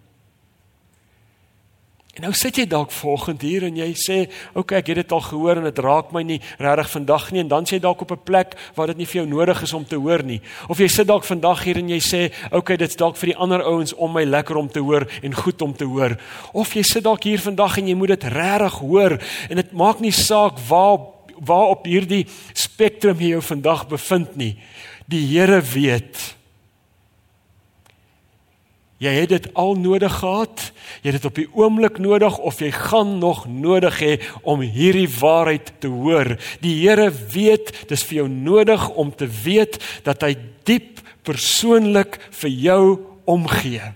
En 2.13 2.27
nou 2.27 2.34
sit 2.38 2.60
jy 2.60 2.67
dalk 2.70 2.91
volgend 2.93 3.41
hier 3.41 3.63
en 3.65 3.74
jy 3.74 3.88
sê, 3.98 4.17
"Oké, 4.53 4.60
okay, 4.60 4.77
ek 4.77 4.88
het 4.88 4.96
dit 4.96 5.12
al 5.12 5.22
gehoor 5.22 5.58
en 5.58 5.63
dit 5.63 5.79
raak 5.79 6.12
my 6.12 6.22
nie 6.22 6.41
regtig 6.60 6.89
vandag 6.89 7.32
nie." 7.32 7.39
En 7.39 7.48
dan 7.48 7.65
sê 7.65 7.70
jy 7.70 7.79
dalk 7.79 8.01
op 8.01 8.12
'n 8.12 8.24
plek 8.24 8.53
waar 8.75 8.88
dit 8.88 8.98
nie 8.98 9.05
vir 9.05 9.22
jou 9.24 9.27
nodig 9.27 9.62
is 9.62 9.74
om 9.74 9.86
te 9.86 9.96
hoor 9.96 10.24
nie. 10.24 10.41
Of 10.67 10.77
jy 10.77 10.88
sit 10.88 11.08
dalk 11.08 11.24
vandag 11.24 11.63
hier 11.63 11.77
en 11.77 11.89
jy 11.89 12.00
sê, 12.00 12.32
"Oké, 12.46 12.58
okay, 12.58 12.77
dit's 12.77 12.96
dalk 12.96 13.17
vir 13.17 13.29
die 13.29 13.38
ander 13.38 13.63
ouens 13.63 13.93
om 13.96 14.13
my 14.13 14.24
lekker 14.24 14.55
om 14.55 14.70
te 14.70 14.79
hoor 14.79 15.08
en 15.24 15.34
goed 15.34 15.62
om 15.62 15.75
te 15.75 15.86
hoor." 15.86 16.17
Of 16.53 16.74
jy 16.74 16.84
sit 16.84 17.03
dalk 17.03 17.24
hier 17.24 17.39
vandag 17.39 17.77
en 17.77 17.88
jy 17.88 17.96
moet 17.96 18.08
dit 18.08 18.24
regtig 18.24 18.74
hoor 18.74 19.20
en 19.50 19.55
dit 19.55 19.72
maak 19.72 20.00
nie 20.00 20.12
saak 20.12 20.60
waar 20.67 21.00
waar 21.39 21.67
op 21.70 21.86
hierdie 21.86 22.27
spektrum 22.53 23.20
jy 23.20 23.29
jou 23.29 23.41
vandag 23.41 23.88
bevind 23.88 24.36
nie. 24.36 24.58
Die 25.08 25.25
Here 25.25 25.62
weet. 25.62 26.42
Jy 29.03 29.12
het 29.17 29.31
dit 29.33 29.48
al 29.60 29.75
nodig 29.75 30.13
gehad. 30.22 30.69
Jy 31.03 31.12
het 31.12 31.17
dit 31.19 31.27
op 31.27 31.39
die 31.39 31.48
oomblik 31.51 31.98
nodig 32.00 32.38
of 32.39 32.62
jy 32.63 32.69
gaan 32.72 33.17
nog 33.19 33.43
nodig 33.51 34.00
hê 34.00 34.13
om 34.48 34.63
hierdie 34.63 35.10
waarheid 35.12 35.74
te 35.83 35.91
hoor. 35.91 36.38
Die 36.63 36.75
Here 36.83 37.10
weet, 37.12 37.74
dis 37.89 38.05
vir 38.07 38.22
jou 38.22 38.29
nodig 38.31 38.86
om 38.89 39.12
te 39.12 39.27
weet 39.27 39.79
dat 40.07 40.24
hy 40.24 40.38
diep 40.67 41.01
persoonlik 41.27 42.19
vir 42.31 42.55
jou 42.63 42.86
omgee. 43.29 43.91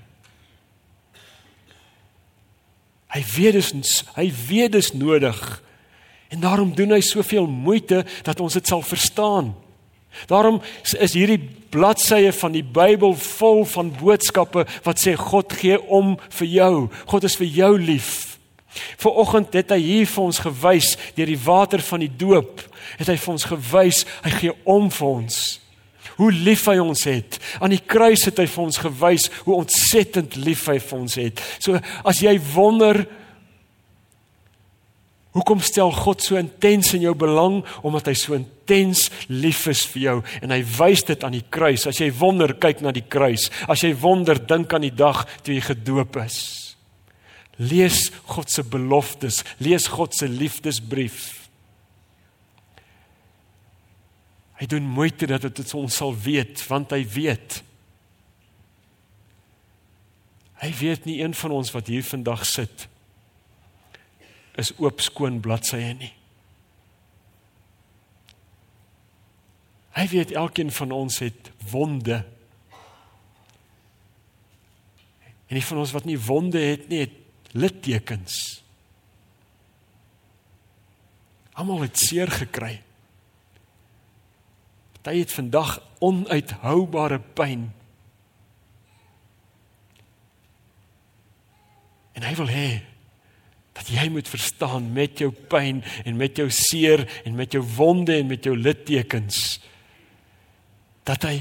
Hy 3.15 3.23
weet 3.35 3.55
dis 3.55 4.03
hy 4.17 4.27
weet 4.49 4.75
dis 4.75 4.91
nodig. 4.93 5.39
En 6.27 6.43
daarom 6.43 6.73
doen 6.75 6.91
hy 6.91 7.01
soveel 7.01 7.47
moeite 7.47 8.03
dat 8.27 8.39
ons 8.43 8.59
dit 8.59 8.67
sal 8.67 8.83
verstaan. 8.83 9.53
Daarom 10.25 10.61
is 10.99 11.13
hierdie 11.13 11.39
bladsye 11.69 12.31
van 12.33 12.55
die 12.55 12.63
Bybel 12.63 13.13
vol 13.13 13.65
van 13.69 13.91
boodskappe 13.99 14.65
wat 14.85 15.01
sê 15.01 15.13
God 15.19 15.53
gee 15.53 15.77
om 15.81 16.15
vir 16.39 16.47
jou. 16.47 16.73
God 17.05 17.27
is 17.27 17.37
vir 17.39 17.51
jou 17.59 17.73
lief. 17.77 18.39
Vanoggend 19.01 19.53
het 19.57 19.71
hy 19.73 19.79
hier 19.81 20.09
vir 20.09 20.23
ons 20.23 20.41
gewys 20.43 20.95
deur 21.17 21.29
die 21.29 21.39
water 21.41 21.81
van 21.81 22.03
die 22.03 22.11
doop, 22.13 22.61
het 22.99 23.09
hy 23.09 23.15
vir 23.17 23.33
ons 23.33 23.47
gewys 23.49 24.03
hy 24.25 24.33
gee 24.35 24.57
om 24.69 24.91
vir 24.93 25.07
ons. 25.07 25.39
Hoe 26.17 26.31
lief 26.33 26.65
hy 26.65 26.79
ons 26.81 27.03
het. 27.05 27.37
Aan 27.61 27.75
die 27.75 27.83
kruis 27.83 28.25
het 28.25 28.39
hy 28.41 28.47
vir 28.49 28.63
ons 28.63 28.79
gewys 28.81 29.27
hoe 29.45 29.57
ontsettend 29.59 30.37
lief 30.41 30.65
hy 30.69 30.79
vir 30.81 30.97
ons 30.97 31.17
het. 31.19 31.43
So 31.61 31.77
as 32.07 32.21
jy 32.25 32.37
wonder 32.55 33.03
Hoekom 35.37 35.59
stel 35.61 35.91
God 35.93 36.23
so 36.25 36.37
intens 36.39 36.95
in 36.97 37.03
jou 37.05 37.13
belang 37.17 37.59
omdat 37.85 38.09
hy 38.09 38.15
so 38.17 38.33
intens 38.33 39.03
lief 39.29 39.67
is 39.69 39.83
vir 39.91 40.01
jou 40.01 40.15
en 40.41 40.53
hy 40.55 40.63
wys 40.79 41.03
dit 41.05 41.25
aan 41.25 41.35
die 41.37 41.45
kruis. 41.45 41.85
As 41.89 42.01
jy 42.01 42.09
wonder, 42.17 42.55
kyk 42.57 42.81
na 42.81 42.93
die 42.95 43.05
kruis. 43.05 43.51
As 43.69 43.83
jy 43.85 43.91
wonder, 44.01 44.41
dink 44.41 44.73
aan 44.73 44.87
die 44.87 44.95
dag 44.95 45.27
toe 45.45 45.53
jy 45.53 45.61
gedoop 45.67 46.17
is. 46.23 46.39
Lees 47.61 48.07
God 48.33 48.49
se 48.53 48.65
beloftes, 48.65 49.43
lees 49.61 49.87
God 49.93 50.17
se 50.17 50.29
liefdesbrief. 50.29 51.21
Hy 54.57 54.65
doen 54.69 54.89
moeite 54.89 55.29
dat 55.29 55.45
dit 55.45 55.73
ons 55.77 56.01
sal 56.01 56.15
weet, 56.17 56.65
want 56.65 56.93
hy 56.97 57.03
weet. 57.13 57.61
Hy 60.65 60.73
weet 60.81 61.05
nie 61.05 61.21
een 61.21 61.37
van 61.37 61.59
ons 61.59 61.69
wat 61.75 61.89
hier 61.93 62.05
vandag 62.05 62.45
sit 62.49 62.87
nie 62.89 62.96
is 64.57 64.73
oop 64.81 65.01
skoon 65.05 65.39
bladsye 65.43 65.93
nie. 65.97 66.13
Hy 69.97 70.05
weet 70.11 70.33
elkeen 70.37 70.71
van 70.73 70.93
ons 70.93 71.19
het 71.23 71.51
wonde. 71.71 72.21
En 75.47 75.55
nie 75.57 75.65
van 75.65 75.81
ons 75.81 75.93
wat 75.95 76.05
nie 76.05 76.19
wonde 76.21 76.61
het 76.61 76.89
nie, 76.91 77.05
het 77.07 77.55
littekens. 77.57 78.35
Almal 81.57 81.87
het 81.87 81.97
seer 81.97 82.29
gekry. 82.29 82.75
Party 85.07 85.21
het 85.23 85.31
vandag 85.31 85.77
onuithoubare 86.03 87.19
pyn. 87.19 87.69
En 92.11 92.25
hy 92.27 92.33
wil 92.35 92.49
hê 92.51 92.67
dat 93.77 93.89
jy 93.93 94.07
moet 94.09 94.29
verstaan 94.29 94.89
met 94.93 95.19
jou 95.21 95.29
pyn 95.31 95.83
en 96.05 96.17
met 96.17 96.37
jou 96.37 96.47
seer 96.53 97.05
en 97.25 97.35
met 97.37 97.53
jou 97.53 97.61
wonde 97.77 98.15
en 98.17 98.29
met 98.29 98.43
jou 98.43 98.55
littekens 98.57 99.59
dat 101.07 101.23
hy 101.23 101.37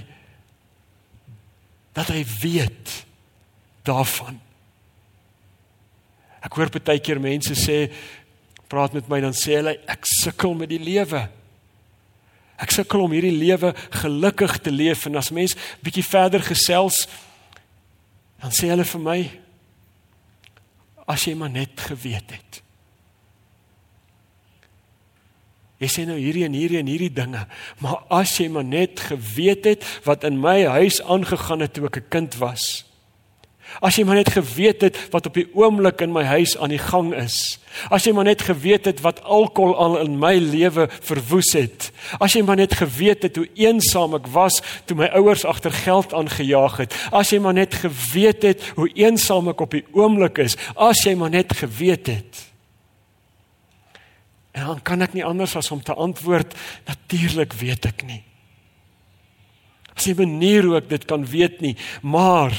dat 1.97 2.11
hy 2.12 2.21
weet 2.43 2.93
daarvan. 3.88 4.37
Ek 6.45 6.59
hoor 6.59 6.69
baie 6.76 7.00
keer 7.00 7.19
mense 7.23 7.57
sê 7.57 7.87
praat 8.69 8.93
met 8.93 9.09
my 9.09 9.23
dan 9.25 9.35
sê 9.37 9.57
hulle 9.57 9.78
ek 9.88 10.05
sukkel 10.11 10.52
met 10.59 10.69
die 10.71 10.83
lewe. 10.83 11.23
Ek 12.61 12.75
sukkel 12.75 13.07
om 13.07 13.14
hierdie 13.14 13.33
lewe 13.33 13.73
gelukkig 14.02 14.59
te 14.64 14.75
leef 14.75 15.07
en 15.09 15.16
as 15.21 15.33
mens 15.35 15.57
bietjie 15.85 16.05
verder 16.05 16.45
gesels 16.45 17.07
dan 18.43 18.52
sê 18.52 18.69
hulle 18.69 18.85
vir 18.85 19.02
my 19.02 19.19
as 21.06 21.25
jy 21.25 21.34
maar 21.38 21.50
net 21.50 21.80
geweet 21.80 22.30
het. 22.34 22.62
Jy 25.76 25.88
sê 25.92 26.06
nou 26.08 26.16
hierdie 26.16 26.46
en 26.46 26.56
hierdie 26.56 26.80
en 26.80 26.88
hierdie 26.88 27.12
dinge, 27.12 27.42
maar 27.84 28.06
as 28.08 28.32
jy 28.40 28.48
maar 28.48 28.64
net 28.64 29.00
geweet 29.10 29.68
het 29.68 29.84
wat 30.06 30.25
in 30.25 30.40
my 30.40 30.64
huis 30.78 31.02
aangegaan 31.04 31.60
het 31.60 31.75
toe 31.76 31.86
ek 31.86 31.96
'n 31.96 32.08
kind 32.08 32.34
was. 32.40 32.86
As 33.85 33.99
jy 33.99 34.06
maar 34.08 34.16
net 34.16 34.32
geweet 34.32 34.80
het 34.87 34.96
wat 35.12 35.26
op 35.28 35.35
die 35.37 35.49
oomblik 35.52 36.00
in 36.00 36.14
my 36.14 36.23
huis 36.25 36.56
aan 36.56 36.73
die 36.73 36.80
gang 36.80 37.12
is. 37.14 37.58
As 37.92 38.06
jy 38.06 38.14
maar 38.16 38.25
net 38.28 38.42
geweet 38.46 38.88
het 38.88 39.02
wat 39.04 39.20
alkohol 39.23 39.75
al 39.76 39.99
in 40.00 40.16
my 40.20 40.35
lewe 40.40 40.87
verwoes 41.04 41.52
het. 41.56 41.90
As 42.23 42.37
jy 42.38 42.42
maar 42.46 42.56
net 42.56 42.78
geweet 42.78 43.26
het 43.26 43.37
hoe 43.37 43.49
eensaam 43.58 44.16
ek 44.16 44.30
was 44.32 44.62
toe 44.88 44.96
my 44.96 45.11
ouers 45.18 45.44
agter 45.44 45.75
geld 45.75 46.14
aangejaag 46.16 46.80
het. 46.87 46.96
As 47.12 47.35
jy 47.35 47.40
maar 47.44 47.56
net 47.58 47.76
geweet 47.82 48.46
het 48.49 48.64
hoe 48.78 48.88
eensaam 48.94 49.52
ek 49.52 49.61
op 49.66 49.76
die 49.76 49.85
oomblik 49.92 50.40
is. 50.46 50.56
As 50.73 51.04
jy 51.04 51.16
maar 51.18 51.35
net 51.35 51.52
geweet 51.58 52.08
het. 52.12 52.46
En 54.56 54.70
dan 54.70 54.80
kan 54.80 55.04
ek 55.04 55.12
nie 55.12 55.25
anders 55.25 55.52
as 55.58 55.68
om 55.70 55.82
te 55.85 55.92
antwoord 55.92 56.56
natuurlik 56.88 57.52
weet 57.61 57.90
ek 57.92 58.06
nie. 58.08 58.23
As 59.96 60.08
jy 60.08 60.16
manier 60.16 60.64
hoe 60.64 60.78
ek 60.80 60.88
dit 60.88 61.04
kan 61.08 61.25
weet 61.28 61.61
nie, 61.64 61.75
maar 62.04 62.52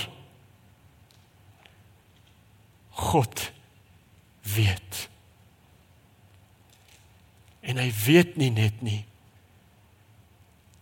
God 2.98 3.52
weet. 4.42 5.10
En 7.62 7.78
hy 7.78 7.92
weet 8.06 8.38
nie 8.40 8.50
net 8.54 8.82
nie. 8.82 9.04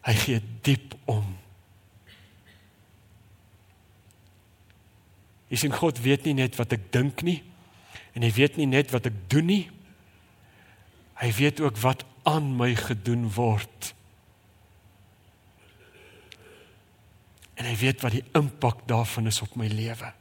Hy 0.05 0.13
gee 0.21 0.39
diep 0.63 0.93
om. 1.09 1.25
Is 5.51 5.65
in 5.67 5.75
God 5.75 5.99
weet 6.01 6.23
nie 6.27 6.37
net 6.37 6.55
wat 6.59 6.73
ek 6.77 6.87
dink 6.93 7.25
nie 7.25 7.41
en 8.15 8.23
hy 8.23 8.31
weet 8.31 8.55
nie 8.55 8.67
net 8.69 8.93
wat 8.95 9.09
ek 9.09 9.15
doen 9.31 9.49
nie. 9.49 9.63
Hy 11.19 11.29
weet 11.35 11.59
ook 11.59 11.79
wat 11.83 12.05
aan 12.27 12.53
my 12.55 12.71
gedoen 12.79 13.27
word. 13.35 13.91
En 17.59 17.67
hy 17.67 17.75
weet 17.79 18.03
wat 18.03 18.15
die 18.15 18.23
impak 18.35 18.85
daarvan 18.87 19.27
is 19.31 19.41
op 19.43 19.57
my 19.59 19.67
lewe. 19.71 20.13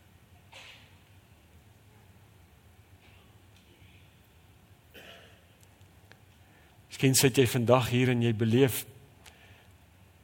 Miskien 7.04 7.20
sit 7.20 7.36
jy 7.36 7.44
vandag 7.44 7.90
hier 7.92 8.08
en 8.08 8.22
jy 8.24 8.30
beleef 8.32 8.78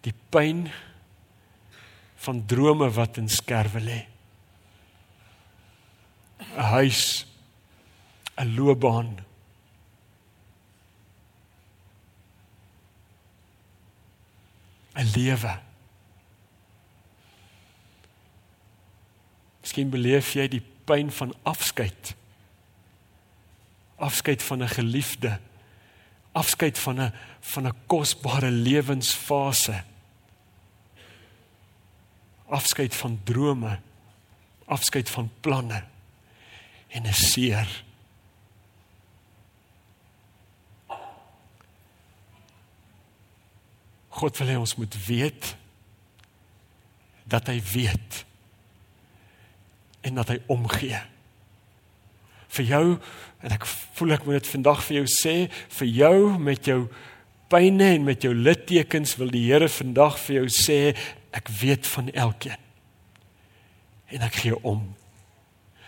die 0.00 0.14
pyn 0.32 0.62
van 2.24 2.38
drome 2.48 2.86
wat 2.96 3.18
in 3.20 3.26
skerwe 3.28 3.82
lê. 3.84 3.98
'n 6.40 6.68
Huis, 6.72 7.26
'n 8.40 8.54
loopbaan. 8.56 9.20
'n 14.96 15.12
lewe. 15.12 15.60
Miskien 19.60 19.90
beleef 19.90 20.32
jy 20.32 20.48
die 20.48 20.64
pyn 20.88 21.12
van 21.12 21.36
afskeid. 21.42 22.16
Afskeid 23.98 24.42
van 24.42 24.62
'n 24.62 24.68
geliefde. 24.80 25.40
Afskeid 26.32 26.78
van 26.78 27.00
'n 27.00 27.12
van 27.40 27.66
'n 27.66 27.74
kosbare 27.86 28.50
lewensfase. 28.50 29.82
Afskeid 32.46 32.94
van 32.94 33.20
drome. 33.24 33.78
Afskeid 34.64 35.10
van 35.10 35.30
planne 35.40 35.84
en 36.88 37.06
'n 37.06 37.12
seer. 37.12 37.84
God 44.08 44.36
wil 44.36 44.46
hê 44.46 44.56
ons 44.58 44.74
moet 44.76 45.06
weet 45.06 45.56
dat 47.24 47.46
hy 47.46 47.62
weet 47.72 48.24
en 50.00 50.14
dat 50.14 50.28
hy 50.28 50.38
omgee. 50.46 50.98
Vir 52.56 52.66
jou 52.74 52.84
en 53.40 53.54
ek 53.54 53.64
voel 53.96 54.16
ek 54.16 54.26
moet 54.26 54.40
dit 54.40 54.50
vandag 54.52 54.82
vir 54.86 55.00
jou 55.00 55.06
sê, 55.12 55.34
vir 55.78 55.88
jou 55.88 56.16
met 56.42 56.66
jou 56.68 56.80
pyne 57.50 57.94
en 57.96 58.06
met 58.06 58.22
jou 58.22 58.32
littekens 58.34 59.16
wil 59.18 59.32
die 59.32 59.46
Here 59.48 59.68
vandag 59.70 60.18
vir 60.26 60.42
jou 60.42 60.46
sê 60.54 60.80
ek 61.34 61.50
weet 61.60 61.86
van 61.94 62.10
elkeen. 62.12 62.58
En 64.10 64.26
ek 64.26 64.42
gee 64.42 64.56
om. 64.66 64.82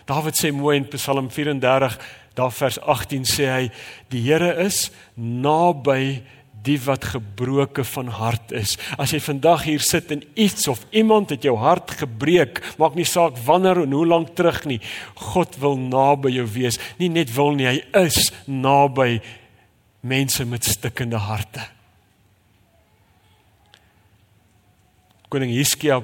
Dawid 0.07 0.35
sê 0.39 0.51
mooi 0.51 0.77
in 0.81 0.87
Psalm 0.91 1.29
34, 1.31 1.95
daar 2.35 2.51
vers 2.51 2.79
18 2.79 3.27
sê 3.29 3.47
hy 3.51 3.63
die 4.11 4.23
Here 4.25 4.51
is 4.63 4.89
naby 5.15 6.23
die 6.63 6.77
wat 6.85 7.09
gebroke 7.11 7.83
van 7.83 8.07
hart 8.07 8.53
is. 8.55 8.77
As 8.97 9.11
jy 9.11 9.19
vandag 9.23 9.65
hier 9.67 9.83
sit 9.83 10.11
en 10.15 10.23
iets 10.39 10.67
of 10.71 10.85
iemand 10.95 11.33
het 11.35 11.43
jou 11.43 11.55
hart 11.59 11.91
gebreek, 11.99 12.61
maak 12.79 12.95
nie 12.95 13.07
saak 13.07 13.37
wanneer 13.45 13.83
en 13.83 13.95
hoe 13.95 14.05
lank 14.07 14.33
terug 14.37 14.63
nie. 14.69 14.79
God 15.33 15.57
wil 15.59 15.77
naby 15.77 16.31
jou 16.37 16.47
wees. 16.55 16.79
Nie 17.01 17.11
net 17.11 17.33
wil 17.35 17.51
nie, 17.57 17.67
hy 17.67 18.05
is 18.05 18.29
naby 18.47 19.19
mense 20.03 20.45
met 20.47 20.67
stikkende 20.67 21.19
harte. 21.19 21.63
Koning 25.31 25.51
Hiskia 25.55 26.01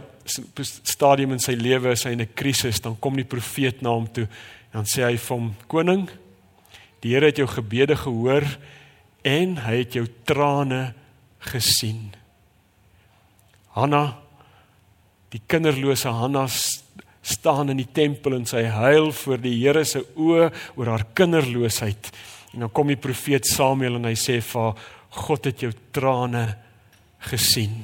stadium 0.63 1.34
in 1.34 1.42
sy 1.42 1.56
lewe 1.58 1.94
is 1.96 2.04
hy 2.06 2.13
in 2.13 2.22
'n 2.22 2.34
krisis, 2.36 2.80
dan 2.82 3.00
kom 3.00 3.16
die 3.16 3.25
profeet 3.25 3.82
na 3.82 3.89
hom 3.89 4.08
toe 4.08 4.28
en 4.72 4.82
dan 4.82 4.86
sê 4.86 5.04
hy 5.04 5.18
vir 5.18 5.38
hom: 5.38 5.56
"Koning, 5.68 6.10
die 7.01 7.13
Here 7.13 7.25
het 7.25 7.38
jou 7.38 7.48
gebede 7.48 7.96
gehoor 7.96 8.46
en 9.28 9.58
hy 9.66 9.76
het 9.82 10.00
jou 10.00 10.06
trane 10.28 10.94
gesien. 11.52 12.10
Hanna 13.76 14.04
die 15.34 15.42
kinderlose 15.46 16.10
Hanna 16.10 16.48
staan 16.50 17.70
in 17.70 17.82
die 17.82 17.90
tempel 17.94 18.34
en 18.40 18.48
sy 18.50 18.64
huil 18.74 19.12
voor 19.14 19.42
die 19.44 19.56
Here 19.60 19.84
se 19.86 20.02
oë 20.18 20.50
oor 20.78 20.90
haar 20.90 21.06
kinderloosheid. 21.18 22.10
En 22.54 22.66
dan 22.66 22.74
kom 22.74 22.90
die 22.90 23.00
profeet 23.00 23.46
Samuel 23.46 24.00
en 24.00 24.10
hy 24.10 24.16
sê 24.18 24.40
vir 24.42 24.64
haar 24.64 24.88
God 25.10 25.48
het 25.50 25.64
jou 25.66 25.72
trane 25.94 26.44
gesien. 27.29 27.82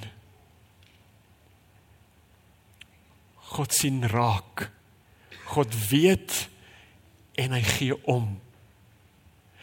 God 3.55 3.73
sien 3.73 4.03
raak. 4.11 4.67
God 5.49 5.73
weet 5.89 6.35
en 7.41 7.55
hy 7.55 7.61
gee 7.65 7.97
om. 8.09 8.27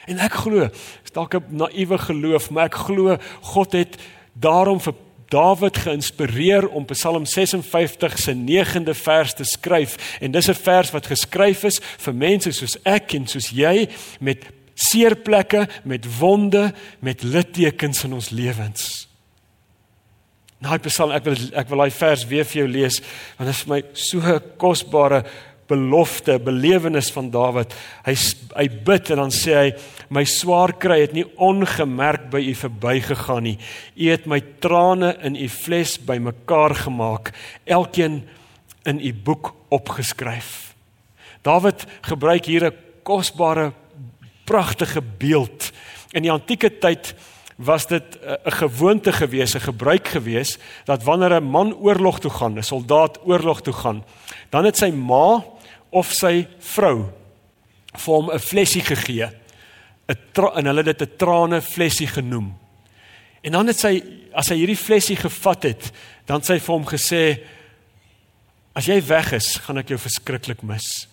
En 0.07 0.19
ek 0.19 0.35
glo, 0.45 0.69
is 1.05 1.15
dalk 1.15 1.35
'n 1.35 1.57
naïewe 1.57 1.99
geloof, 1.99 2.51
maar 2.51 2.65
ek 2.65 2.75
glo 2.75 3.17
God 3.41 3.73
het 3.73 3.97
daarom 4.33 4.81
vir 4.81 4.95
Dawid 5.33 5.79
geïnspireer 5.79 6.67
om 6.69 6.85
Psalm 6.85 7.25
56 7.25 8.19
se 8.19 8.35
9de 8.35 8.95
vers 8.95 9.35
te 9.35 9.45
skryf. 9.45 10.19
En 10.21 10.31
dis 10.31 10.49
'n 10.49 10.55
vers 10.55 10.91
wat 10.91 11.07
geskryf 11.07 11.65
is 11.65 11.81
vir 11.99 12.15
mense 12.15 12.53
soos 12.53 12.77
ek 12.85 13.15
en 13.15 13.27
soos 13.27 13.49
jy 13.49 13.89
met 14.21 14.45
seerplekke, 14.75 15.69
met 15.85 16.19
wonde, 16.19 16.75
met 16.99 17.23
littekens 17.23 18.05
in 18.05 18.13
ons 18.13 18.31
lewens. 18.31 19.09
Nou, 20.59 20.79
Psalm, 20.79 21.11
ek 21.11 21.25
wil 21.25 21.37
ek 21.59 21.69
wil 21.69 21.79
daai 21.79 21.91
vers 21.91 22.27
weer 22.27 22.45
vir 22.45 22.63
jou 22.63 22.69
lees 22.69 23.01
want 23.39 23.49
dit 23.49 23.57
is 23.57 23.63
vir 23.63 23.75
my 23.75 23.83
so 23.93 24.19
'n 24.21 24.43
kosbare 24.59 25.25
belofte, 25.73 26.37
belewenis 26.43 27.11
van 27.15 27.31
Dawid. 27.33 27.73
Hy 28.07 28.15
hy 28.53 28.67
bid 28.85 29.11
en 29.15 29.23
dan 29.25 29.33
sê 29.33 29.55
hy 29.57 29.69
my 30.13 30.25
swaar 30.29 30.75
kry 30.77 31.01
het 31.01 31.15
nie 31.17 31.25
ongemerk 31.41 32.29
by 32.33 32.43
u 32.51 32.55
verbygegaan 32.59 33.47
nie. 33.49 33.57
U 33.97 34.11
het 34.13 34.29
my 34.29 34.41
trane 34.61 35.15
in 35.25 35.39
u 35.41 35.49
fles 35.49 35.97
bymekaar 35.97 36.77
gemaak, 36.85 37.33
elkeen 37.65 38.23
in 38.85 39.01
u 39.01 39.13
boek 39.15 39.55
opgeskryf. 39.73 40.75
Dawid 41.43 41.87
gebruik 42.07 42.47
hier 42.47 42.67
'n 42.71 42.77
kosbare 43.03 43.73
pragtige 44.45 45.03
beeld. 45.03 45.73
In 46.13 46.23
die 46.23 46.33
antieke 46.33 46.71
tyd 46.79 47.15
was 47.57 47.87
dit 47.87 48.19
'n 48.45 48.51
gewoonte 48.51 49.13
gewees, 49.13 49.55
'n 49.55 49.61
gebruik 49.61 50.09
gewees 50.09 50.59
dat 50.85 51.03
wanneer 51.03 51.41
'n 51.41 51.45
man 51.45 51.75
oorlog 51.75 52.21
toe 52.21 52.31
gaan, 52.31 52.59
'n 52.59 52.63
soldaat 52.63 53.19
oorlog 53.25 53.61
toe 53.61 53.73
gaan, 53.73 54.05
dan 54.51 54.65
het 54.65 54.77
sy 54.77 54.91
ma 54.91 55.45
of 55.93 56.13
sy 56.17 56.47
vrou 56.75 57.13
vir 57.93 58.15
hom 58.15 58.31
'n 58.31 58.39
flessie 58.39 58.83
gegee. 58.83 59.31
'n 60.09 60.17
en 60.57 60.67
hulle 60.67 60.83
het 60.83 60.99
dit 60.99 61.03
'n 61.03 61.17
trane 61.17 61.61
flessie 61.61 62.07
genoem. 62.07 62.59
En 63.43 63.53
dan 63.53 63.67
het 63.67 63.79
sy 63.79 64.03
as 64.35 64.49
hy 64.49 64.57
hierdie 64.57 64.79
flessie 64.79 65.17
gevat 65.17 65.63
het, 65.63 65.93
dan 66.27 66.43
sy 66.43 66.59
vir 66.59 66.75
hom 66.75 66.87
gesê 66.87 67.43
as 68.75 68.87
jy 68.87 69.01
weg 69.05 69.33
is, 69.33 69.57
gaan 69.57 69.79
ek 69.79 69.89
jou 69.89 69.99
verskriklik 69.99 70.63
mis. 70.63 71.07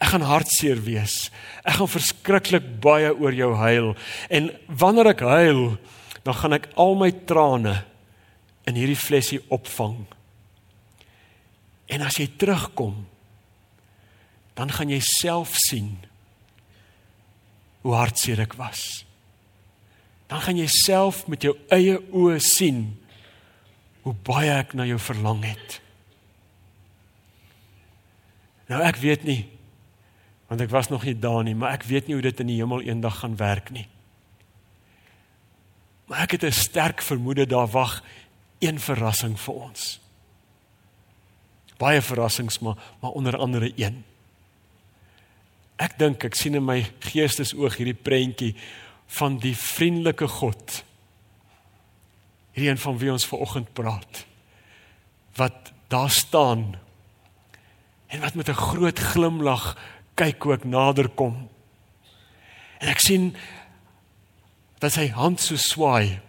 Ek 0.00 0.08
gaan 0.08 0.22
hartseer 0.22 0.80
wees. 0.84 1.30
Ek 1.64 1.74
gaan 1.74 1.88
verskriklik 1.88 2.80
baie 2.80 3.12
oor 3.12 3.32
jou 3.32 3.54
huil 3.54 3.96
en 4.30 4.50
wanneer 4.68 5.06
ek 5.06 5.20
huil, 5.20 5.78
dan 6.24 6.34
gaan 6.34 6.52
ek 6.52 6.70
al 6.76 6.94
my 6.94 7.10
trane 7.10 7.84
in 8.66 8.74
hierdie 8.74 8.96
flessie 8.96 9.40
opvang. 9.52 10.06
En 11.92 12.00
as 12.00 12.16
jy 12.16 12.30
terugkom, 12.40 13.04
dan 14.54 14.70
gaan 14.70 14.90
jy 14.90 15.00
self 15.02 15.56
sien 15.58 15.96
hoe 17.84 17.94
hartseer 17.94 18.40
ek 18.46 18.54
was. 18.56 19.04
Dan 20.30 20.40
gaan 20.40 20.56
jy 20.56 20.68
self 20.72 21.26
met 21.28 21.44
jou 21.44 21.52
eie 21.74 21.98
oë 22.14 22.38
sien 22.42 22.86
hoe 24.04 24.14
baie 24.24 24.52
ek 24.52 24.72
na 24.76 24.86
jou 24.88 24.98
verlang 25.00 25.42
het. 25.44 25.80
Nou 28.70 28.80
ek 28.84 29.00
weet 29.02 29.26
nie 29.28 29.42
want 30.44 30.60
ek 30.60 30.70
was 30.70 30.90
nog 30.92 31.02
nie 31.08 31.16
daar 31.18 31.40
nie, 31.42 31.54
maar 31.56 31.72
ek 31.74 31.86
weet 31.88 32.06
nie 32.06 32.14
hoe 32.14 32.22
dit 32.22 32.40
in 32.44 32.50
die 32.50 32.58
hemel 32.60 32.84
eendag 32.84 33.16
gaan 33.24 33.32
werk 33.40 33.72
nie. 33.74 33.88
Maar 36.06 36.28
ek 36.28 36.36
het 36.36 36.44
'n 36.44 36.52
sterk 36.52 37.02
vermoede 37.02 37.46
daar 37.46 37.66
wag 37.66 38.04
een 38.60 38.78
verrassing 38.78 39.40
vir 39.40 39.54
ons. 39.54 40.00
Baie 41.78 42.02
verrassings 42.02 42.58
maar 42.58 42.76
maar 43.00 43.10
onder 43.10 43.36
andere 43.36 43.72
een. 43.76 44.04
Ek 45.82 45.98
dink 45.98 46.24
ek 46.24 46.36
sien 46.38 46.54
in 46.54 46.64
my 46.64 46.80
geestesoog 47.02 47.78
hierdie 47.78 47.98
prentjie 47.98 48.52
van 49.18 49.38
die 49.42 49.54
vriendelike 49.58 50.28
God. 50.28 50.82
Hierdie 52.54 52.70
een 52.70 52.82
van 52.84 52.98
wie 52.98 53.12
ons 53.12 53.26
ver 53.26 53.42
oggend 53.42 53.72
praat. 53.74 54.24
Wat 55.38 55.72
daar 55.90 56.10
staan 56.10 56.74
en 58.14 58.20
wat 58.20 58.34
met 58.34 58.48
'n 58.48 58.62
groot 58.70 58.98
glimlag 58.98 59.76
kyk 60.14 60.42
hoe 60.42 60.54
ek 60.54 60.64
nader 60.64 61.08
kom. 61.08 61.48
En 62.78 62.88
ek 62.88 63.00
sien 63.00 63.34
dat 64.78 64.92
sy 64.92 65.08
hand 65.08 65.40
so 65.40 65.56
swaai. 65.56 66.20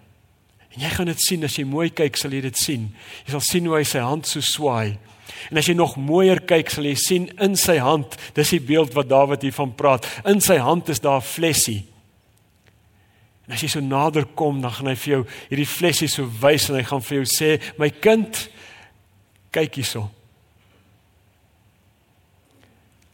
En 0.69 0.81
jy 0.81 0.89
gaan 0.89 1.05
dit 1.05 1.21
sien 1.21 1.43
as 1.43 1.55
jy 1.55 1.63
mooi 1.63 1.89
kyk, 1.89 2.17
sal 2.17 2.31
jy 2.31 2.41
dit 2.41 2.57
sien. 2.57 2.95
Jy 3.25 3.31
sal 3.31 3.41
sien 3.41 3.65
hoe 3.65 3.77
hy 3.77 3.83
sy 3.83 3.99
hand 3.99 4.27
so 4.27 4.39
swaai. 4.39 4.97
En 5.51 5.57
as 5.57 5.67
jy 5.67 5.75
nog 5.77 5.97
mooier 5.97 6.41
kyk, 6.47 6.69
sal 6.69 6.87
jy 6.87 6.95
sien 6.95 7.27
in 7.43 7.55
sy 7.59 7.77
hand, 7.83 8.15
dis 8.33 8.49
die 8.55 8.61
beeld 8.63 8.93
wat 8.93 9.09
Dawid 9.09 9.41
hiervan 9.41 9.75
praat. 9.75 10.07
In 10.25 10.41
sy 10.41 10.57
hand 10.57 10.89
is 10.89 10.99
daar 10.99 11.21
'n 11.21 11.29
flessie. 11.29 11.85
En 13.45 13.53
as 13.53 13.61
jy 13.61 13.67
so 13.67 13.79
nader 13.79 14.25
kom, 14.25 14.61
dan 14.61 14.71
gaan 14.71 14.87
hy 14.87 14.95
vir 14.95 15.11
jou 15.11 15.25
hierdie 15.49 15.69
flessie 15.69 16.07
so 16.07 16.25
wys 16.41 16.69
en 16.69 16.75
hy 16.75 16.83
gaan 16.83 17.01
vir 17.01 17.17
jou 17.17 17.25
sê, 17.25 17.61
"My 17.77 17.89
kind, 17.89 18.49
kyk 19.51 19.75
hierso." 19.75 20.09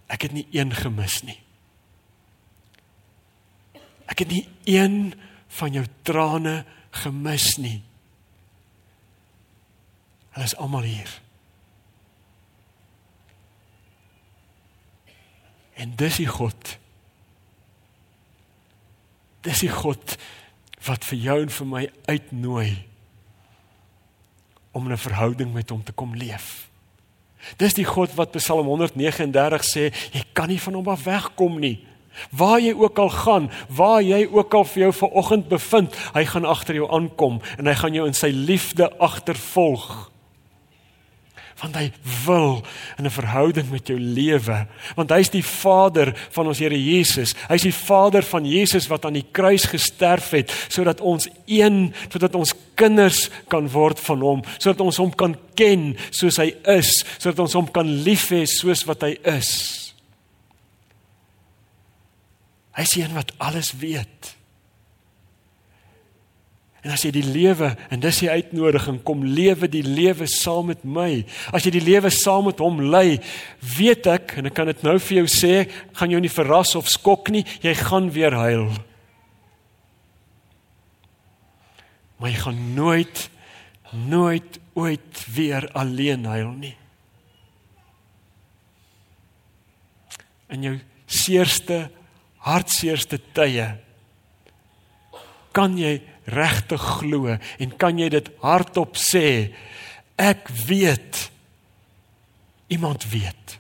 Ek 0.08 0.22
het 0.22 0.32
nie 0.32 0.48
een 0.52 0.72
gemis 0.76 1.24
nie. 1.24 1.40
Ek 4.08 4.20
het 4.20 4.28
nie 4.28 4.48
een 4.68 5.14
van 5.48 5.74
jou 5.74 5.86
trane 6.04 6.66
gemis 6.92 7.58
nie. 7.58 7.82
Hulle 10.32 10.46
is 10.46 10.56
almal 10.56 10.82
hier. 10.88 11.12
En 15.82 15.94
dis 15.98 16.22
die 16.22 16.30
God. 16.30 16.78
Dis 19.42 19.64
die 19.64 19.74
God 19.74 20.18
wat 20.86 21.06
vir 21.06 21.18
jou 21.18 21.38
en 21.42 21.54
vir 21.54 21.70
my 21.70 21.84
uitnooi 22.06 22.72
om 24.72 24.92
'n 24.92 24.98
verhouding 24.98 25.54
met 25.54 25.70
hom 25.70 25.84
te 25.84 25.92
kom 25.92 26.16
leef. 26.16 26.70
Dis 27.58 27.74
die 27.74 27.86
God 27.86 28.14
wat 28.14 28.32
Psalm 28.32 28.68
139 28.68 29.64
sê, 29.64 29.94
jy 30.14 30.24
kan 30.34 30.48
nie 30.48 30.62
van 30.62 30.74
hom 30.74 30.88
af 30.88 31.04
wegkom 31.04 31.60
nie. 31.60 31.88
Waar 32.30 32.60
jy 32.60 32.74
ook 32.74 32.98
al 33.00 33.10
gaan, 33.10 33.52
waar 33.70 34.02
jy 34.02 34.28
ook 34.32 34.54
al 34.54 34.64
vir 34.64 34.82
jou 34.84 34.94
vanoggend 34.94 35.48
bevind, 35.48 35.96
hy 36.14 36.26
gaan 36.26 36.46
agter 36.46 36.76
jou 36.76 36.92
aankom 36.92 37.42
en 37.58 37.66
hy 37.66 37.74
gaan 37.74 37.94
jou 37.94 38.08
in 38.08 38.14
sy 38.14 38.30
liefde 38.30 38.98
agtervolg 39.00 40.11
want 41.62 41.78
hy 41.78 41.92
wil 42.26 42.64
in 42.98 43.06
'n 43.06 43.14
verhouding 43.14 43.70
met 43.70 43.88
jou 43.88 44.00
lewe. 44.00 44.68
Want 44.96 45.10
hy's 45.10 45.30
die 45.30 45.46
vader 45.46 46.14
van 46.32 46.48
ons 46.48 46.60
Here 46.60 46.84
Jesus. 46.84 47.36
Hy's 47.48 47.62
die 47.62 47.74
vader 47.74 48.24
van 48.24 48.46
Jesus 48.46 48.88
wat 48.88 49.06
aan 49.06 49.14
die 49.14 49.28
kruis 49.32 49.66
gesterf 49.66 50.30
het 50.30 50.52
sodat 50.68 51.02
ons 51.02 51.28
een 51.46 51.94
sodat 52.10 52.36
ons 52.36 52.54
kinders 52.76 53.30
kan 53.48 53.70
word 53.70 54.00
van 54.00 54.22
hom 54.22 54.44
sodat 54.58 54.82
ons 54.82 54.98
hom 54.98 55.12
kan 55.12 55.36
ken 55.56 55.98
soos 56.10 56.38
hy 56.38 56.56
is 56.66 57.06
sodat 57.18 57.40
ons 57.40 57.54
hom 57.54 57.72
kan 57.72 58.04
lief 58.04 58.30
hê 58.30 58.46
soos 58.46 58.86
wat 58.86 59.02
hy 59.02 59.18
is. 59.24 59.94
Hy's 62.72 62.90
die 62.90 63.04
een 63.04 63.14
wat 63.14 63.32
alles 63.38 63.74
weet 63.78 64.41
En 66.82 66.94
as 66.96 67.04
jy 67.06 67.12
die 67.14 67.26
lewe 67.26 67.76
en 67.94 68.02
dis 68.02 68.22
die 68.24 68.30
uitnodiging 68.32 69.02
kom 69.06 69.22
lewe 69.22 69.70
die 69.70 69.84
lewe 69.86 70.26
saam 70.30 70.72
met 70.72 70.82
my. 70.82 71.24
As 71.54 71.68
jy 71.68 71.76
die 71.76 71.84
lewe 71.86 72.10
saam 72.14 72.48
met 72.50 72.62
hom 72.64 72.80
lei, 72.82 73.20
weet 73.78 74.10
ek 74.10 74.38
en 74.42 74.50
ek 74.50 74.56
kan 74.58 74.72
dit 74.72 74.82
nou 74.88 74.96
vir 74.98 75.22
jou 75.22 75.28
sê, 75.30 75.54
gaan 76.00 76.14
jou 76.14 76.22
nie 76.24 76.32
verras 76.32 76.74
of 76.80 76.90
skok 76.90 77.30
nie, 77.34 77.44
jy 77.62 77.76
gaan 77.78 78.10
weer 78.14 78.34
huil. 78.34 78.72
Maar 82.18 82.34
jy 82.34 82.42
gaan 82.48 82.66
nooit 82.78 83.28
nooit 83.92 84.60
ooit 84.74 85.26
weer 85.36 85.68
alleen 85.76 86.26
huil 86.26 86.52
nie. 86.56 86.76
In 90.52 90.64
jou 90.64 90.76
seerste, 91.12 91.86
hartseerste 92.44 93.20
tye 93.36 93.68
kan 95.52 95.76
jy 95.76 95.98
regtig 96.26 96.82
glo 97.00 97.38
en 97.60 97.78
kan 97.78 98.00
jy 98.00 98.10
dit 98.14 98.30
hardop 98.44 98.98
sê? 99.00 99.54
Ek 100.22 100.50
weet. 100.68 101.30
Iemand 102.72 103.06
weet. 103.10 103.58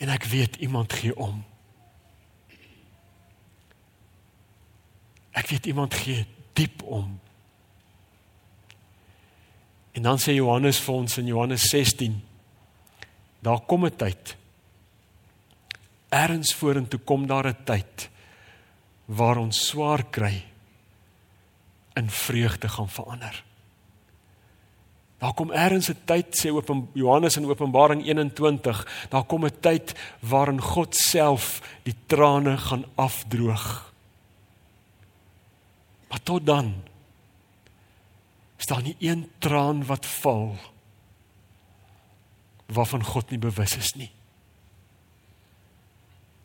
En 0.00 0.08
ek 0.08 0.24
weet 0.30 0.56
iemand 0.64 0.92
gee 0.92 1.16
om. 1.16 1.42
Ek 5.36 5.48
weet 5.50 5.66
iemand 5.66 5.94
gee 5.94 6.24
diep 6.56 6.82
om. 6.82 7.18
En 9.92 10.02
dan 10.06 10.20
sê 10.22 10.36
Johannes 10.36 10.80
vir 10.80 10.94
ons 10.94 11.18
in 11.20 11.28
Johannes 11.28 11.66
16 11.68 12.20
daar 13.40 13.60
kom 13.66 13.84
'n 13.86 13.96
tyd. 13.96 14.36
Erns 16.08 16.54
vorentoe 16.54 17.00
kom 17.00 17.26
daar 17.26 17.48
'n 17.48 17.64
tyd 17.64 18.10
waar 19.06 19.36
ons 19.36 19.66
swaar 19.68 20.04
kry 20.10 20.49
in 21.94 22.10
vreugde 22.10 22.68
gaan 22.68 22.88
verander. 22.88 23.44
Daar 25.20 25.34
kom 25.34 25.52
eers 25.52 25.88
'n 25.90 26.04
tyd 26.04 26.26
sê 26.32 26.48
Open 26.50 26.88
Johannes 26.92 27.36
in 27.36 27.44
Openbaring 27.44 28.04
21, 28.06 29.06
daar 29.08 29.24
kom 29.24 29.44
'n 29.44 29.60
tyd 29.60 29.94
waarin 30.20 30.60
God 30.60 30.96
self 30.96 31.62
die 31.82 31.96
trane 32.06 32.56
gaan 32.56 32.84
afdroog. 32.94 33.92
Maar 36.08 36.22
tot 36.22 36.46
dan 36.46 36.82
staan 38.56 38.82
nie 38.82 38.96
een 38.98 39.30
traan 39.38 39.84
wat 39.86 40.06
val 40.06 40.56
waarvan 42.66 43.04
God 43.04 43.30
nie 43.30 43.38
bewus 43.38 43.76
is 43.76 43.92
nie. 43.94 44.10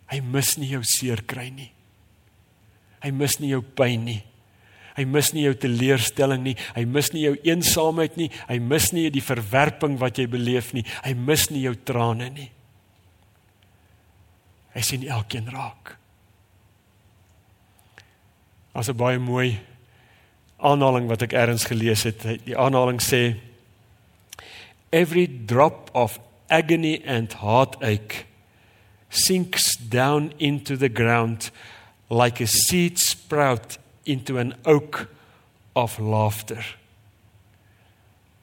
Hy 0.05 0.19
mis 0.19 0.57
nie 0.57 0.69
jou 0.69 0.83
seer 0.83 1.23
kry 1.23 1.49
nie. 1.49 1.71
Hy 3.01 3.11
mis 3.11 3.39
nie 3.39 3.49
jou 3.49 3.61
pyn 3.61 4.03
nie. 4.03 4.23
Hy 4.95 5.03
mis 5.11 5.33
nie 5.35 5.43
jou 5.43 5.53
teleurstelling 5.59 6.43
nie. 6.45 6.55
Hy 6.75 6.85
mis 6.87 7.11
nie 7.11 7.25
jou 7.25 7.35
eensaamheid 7.43 8.15
nie. 8.19 8.29
Hy 8.47 8.59
mis 8.63 8.91
nie 8.95 9.09
die 9.11 9.23
verwerping 9.23 9.97
wat 9.99 10.21
jy 10.21 10.27
beleef 10.31 10.71
nie. 10.75 10.85
Hy 11.03 11.13
mis 11.19 11.49
nie 11.51 11.65
jou 11.65 11.75
trane 11.75 12.29
nie. 12.31 12.49
Hy 14.75 14.83
sien 14.83 15.03
elkeen 15.07 15.51
raak. 15.51 15.95
As 18.75 18.89
'n 18.89 18.97
baie 18.97 19.19
mooi 19.19 19.59
aanhaling 20.59 21.07
wat 21.07 21.21
ek 21.21 21.33
eers 21.33 21.65
gelees 21.65 22.03
het. 22.03 22.23
Die 22.45 22.57
aanhaling 22.57 22.99
sê 22.99 23.35
Every 24.91 25.27
drop 25.27 25.89
of 25.93 26.19
agony 26.49 27.01
and 27.05 27.33
heartache 27.33 28.25
sinks 29.09 29.75
down 29.77 30.33
into 30.39 30.77
the 30.77 30.89
ground 30.89 31.51
like 32.09 32.39
a 32.39 32.47
seed 32.47 32.97
sprout 32.99 33.77
into 34.05 34.37
an 34.37 34.53
oak 34.65 35.07
of 35.75 35.99
laughter. 35.99 36.63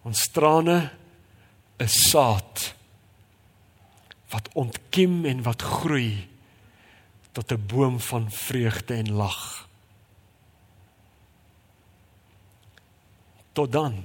Ons 0.02 0.26
trane 0.34 0.90
is 1.82 1.96
saad 2.10 2.74
wat 4.32 4.48
ontkiem 4.58 5.24
en 5.28 5.42
wat 5.46 5.62
groei 5.62 6.28
tot 7.32 7.52
'n 7.52 7.66
boom 7.66 8.00
van 8.00 8.30
vreugde 8.30 8.94
en 8.94 9.12
lag. 9.12 9.68
Tot 13.52 13.72
dan 13.72 14.04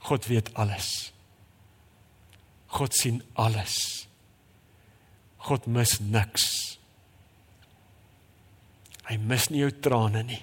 God 0.00 0.26
weet 0.26 0.54
alles. 0.54 1.12
God 2.66 2.94
sien 2.94 3.22
alles. 3.32 4.06
God 5.36 5.66
mis 5.66 5.98
niks. 5.98 6.78
Hy 9.10 9.16
mis 9.18 9.48
nie 9.50 9.64
jou 9.64 9.72
trane 9.82 10.22
nie. 10.22 10.42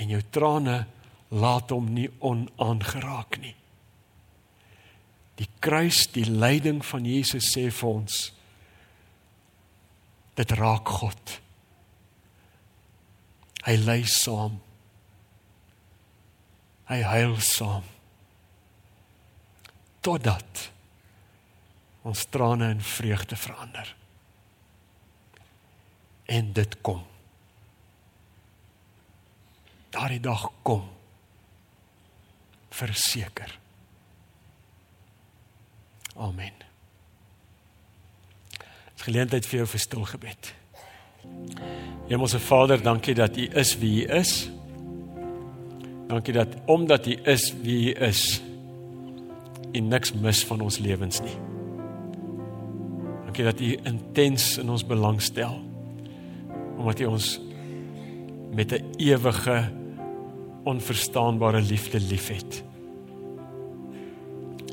En 0.00 0.12
jou 0.12 0.22
trane 0.32 0.78
laat 1.36 1.72
hom 1.74 1.90
nie 1.92 2.08
onaangeraak 2.24 3.36
nie. 3.42 3.52
Die 5.36 5.48
kruis, 5.60 6.06
die 6.14 6.24
lyding 6.24 6.80
van 6.88 7.04
Jesus 7.04 7.50
sê 7.52 7.66
vir 7.68 7.90
ons 7.90 8.20
dit 10.36 10.54
raak 10.56 10.88
God. 11.00 11.34
Hy 13.66 13.76
ly 13.82 13.98
saam. 14.08 14.56
Hy 16.88 17.00
huil 17.04 17.36
saam. 17.44 17.84
Totdat 20.00 20.66
ons 22.06 22.26
trane 22.32 22.70
in 22.72 22.80
vreugde 22.80 23.36
verander 23.36 23.96
en 26.26 26.52
dit 26.52 26.80
kom. 26.80 27.02
Daardie 29.94 30.20
dag 30.20 30.50
kom. 30.62 30.82
Verseker. 32.76 33.58
Amen. 36.16 36.52
Dis 38.96 39.06
geleentheid 39.06 39.46
vir 39.46 39.62
jou 39.62 39.68
vir 39.70 39.80
stil 39.80 40.04
gebed. 40.08 40.52
Hemelse 42.10 42.40
Vader, 42.40 42.82
dankie 42.82 43.14
dat 43.16 43.36
U 43.36 43.46
is 43.60 43.74
wie 43.80 44.04
U 44.04 44.10
is. 44.18 44.34
Dankie 46.08 46.34
dat 46.34 46.54
omdat 46.70 47.06
U 47.06 47.16
is 47.24 47.50
wie 47.62 47.94
U 47.94 47.96
is, 48.06 48.40
U 49.74 49.80
niks 49.80 50.12
mis 50.14 50.44
van 50.46 50.60
ons 50.64 50.78
lewens 50.78 51.20
nie. 51.20 51.36
Dankie 53.26 53.44
dat 53.44 53.60
U 53.60 53.72
intens 53.90 54.56
in 54.62 54.70
ons 54.72 54.86
belang 54.86 55.20
stel 55.22 55.65
omdat 56.76 57.00
U 57.00 57.04
ons 57.04 57.40
met 58.52 58.72
'n 58.72 58.84
ewige 58.96 59.72
onverstaanbare 60.64 61.60
liefde 61.60 62.00
liefhet. 62.00 62.64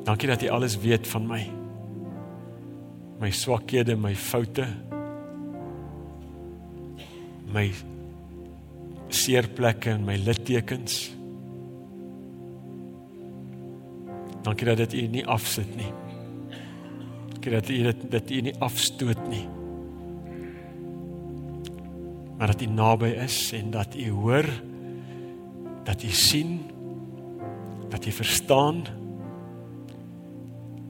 Dankie 0.03 0.27
dat 0.27 0.41
U 0.41 0.47
alles 0.47 0.77
weet 0.77 1.07
van 1.07 1.27
my. 1.27 1.51
My 3.19 3.31
swakhede, 3.31 3.95
my 3.95 4.15
foute. 4.15 4.67
My 7.53 7.71
seerplekke 9.07 9.89
en 9.89 10.03
my 10.03 10.15
littekens. 10.15 11.15
Dankie 14.41 14.65
dat 14.65 14.77
dit 14.77 14.93
U 14.93 15.07
nie 15.07 15.27
afsit 15.27 15.75
nie. 15.75 15.93
Dankie 17.29 17.51
dat 17.51 17.69
U 17.69 17.83
dit 17.83 18.11
dat 18.11 18.29
U 18.29 18.41
nie 18.41 18.55
afstoot 18.59 19.27
nie 19.29 19.62
maar 22.43 22.51
dat 22.51 22.61
U 22.61 22.65
naby 22.65 23.05
is 23.05 23.51
en 23.51 23.71
dat 23.71 23.95
U 23.95 24.09
hoor 24.09 24.45
dat 25.83 26.03
U 26.03 26.09
sien 26.09 26.61
dat 27.89 28.05
U 28.05 28.11
verstaan 28.11 28.83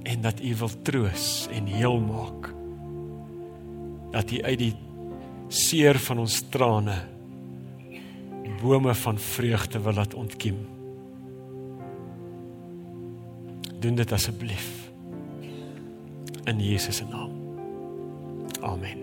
en 0.01 0.21
dat 0.21 0.41
U 0.41 0.55
wil 0.55 0.69
troos 0.81 1.47
en 1.51 1.65
heel 1.65 1.99
maak. 1.99 2.53
Dat 4.11 4.31
U 4.31 4.41
uit 4.41 4.57
die 4.57 4.75
seer 5.47 5.99
van 5.99 6.17
ons 6.19 6.41
trane 6.49 6.95
bome 8.61 8.95
van 8.95 9.19
vreugde 9.19 9.81
wil 9.81 9.93
laat 9.93 10.13
ontkiem. 10.13 10.57
Doen 13.79 13.95
dit 13.95 14.11
asseblief 14.11 14.91
in 16.43 16.59
Jesus 16.59 16.95
se 16.95 17.05
naam. 17.05 17.31
Amen 18.61 19.02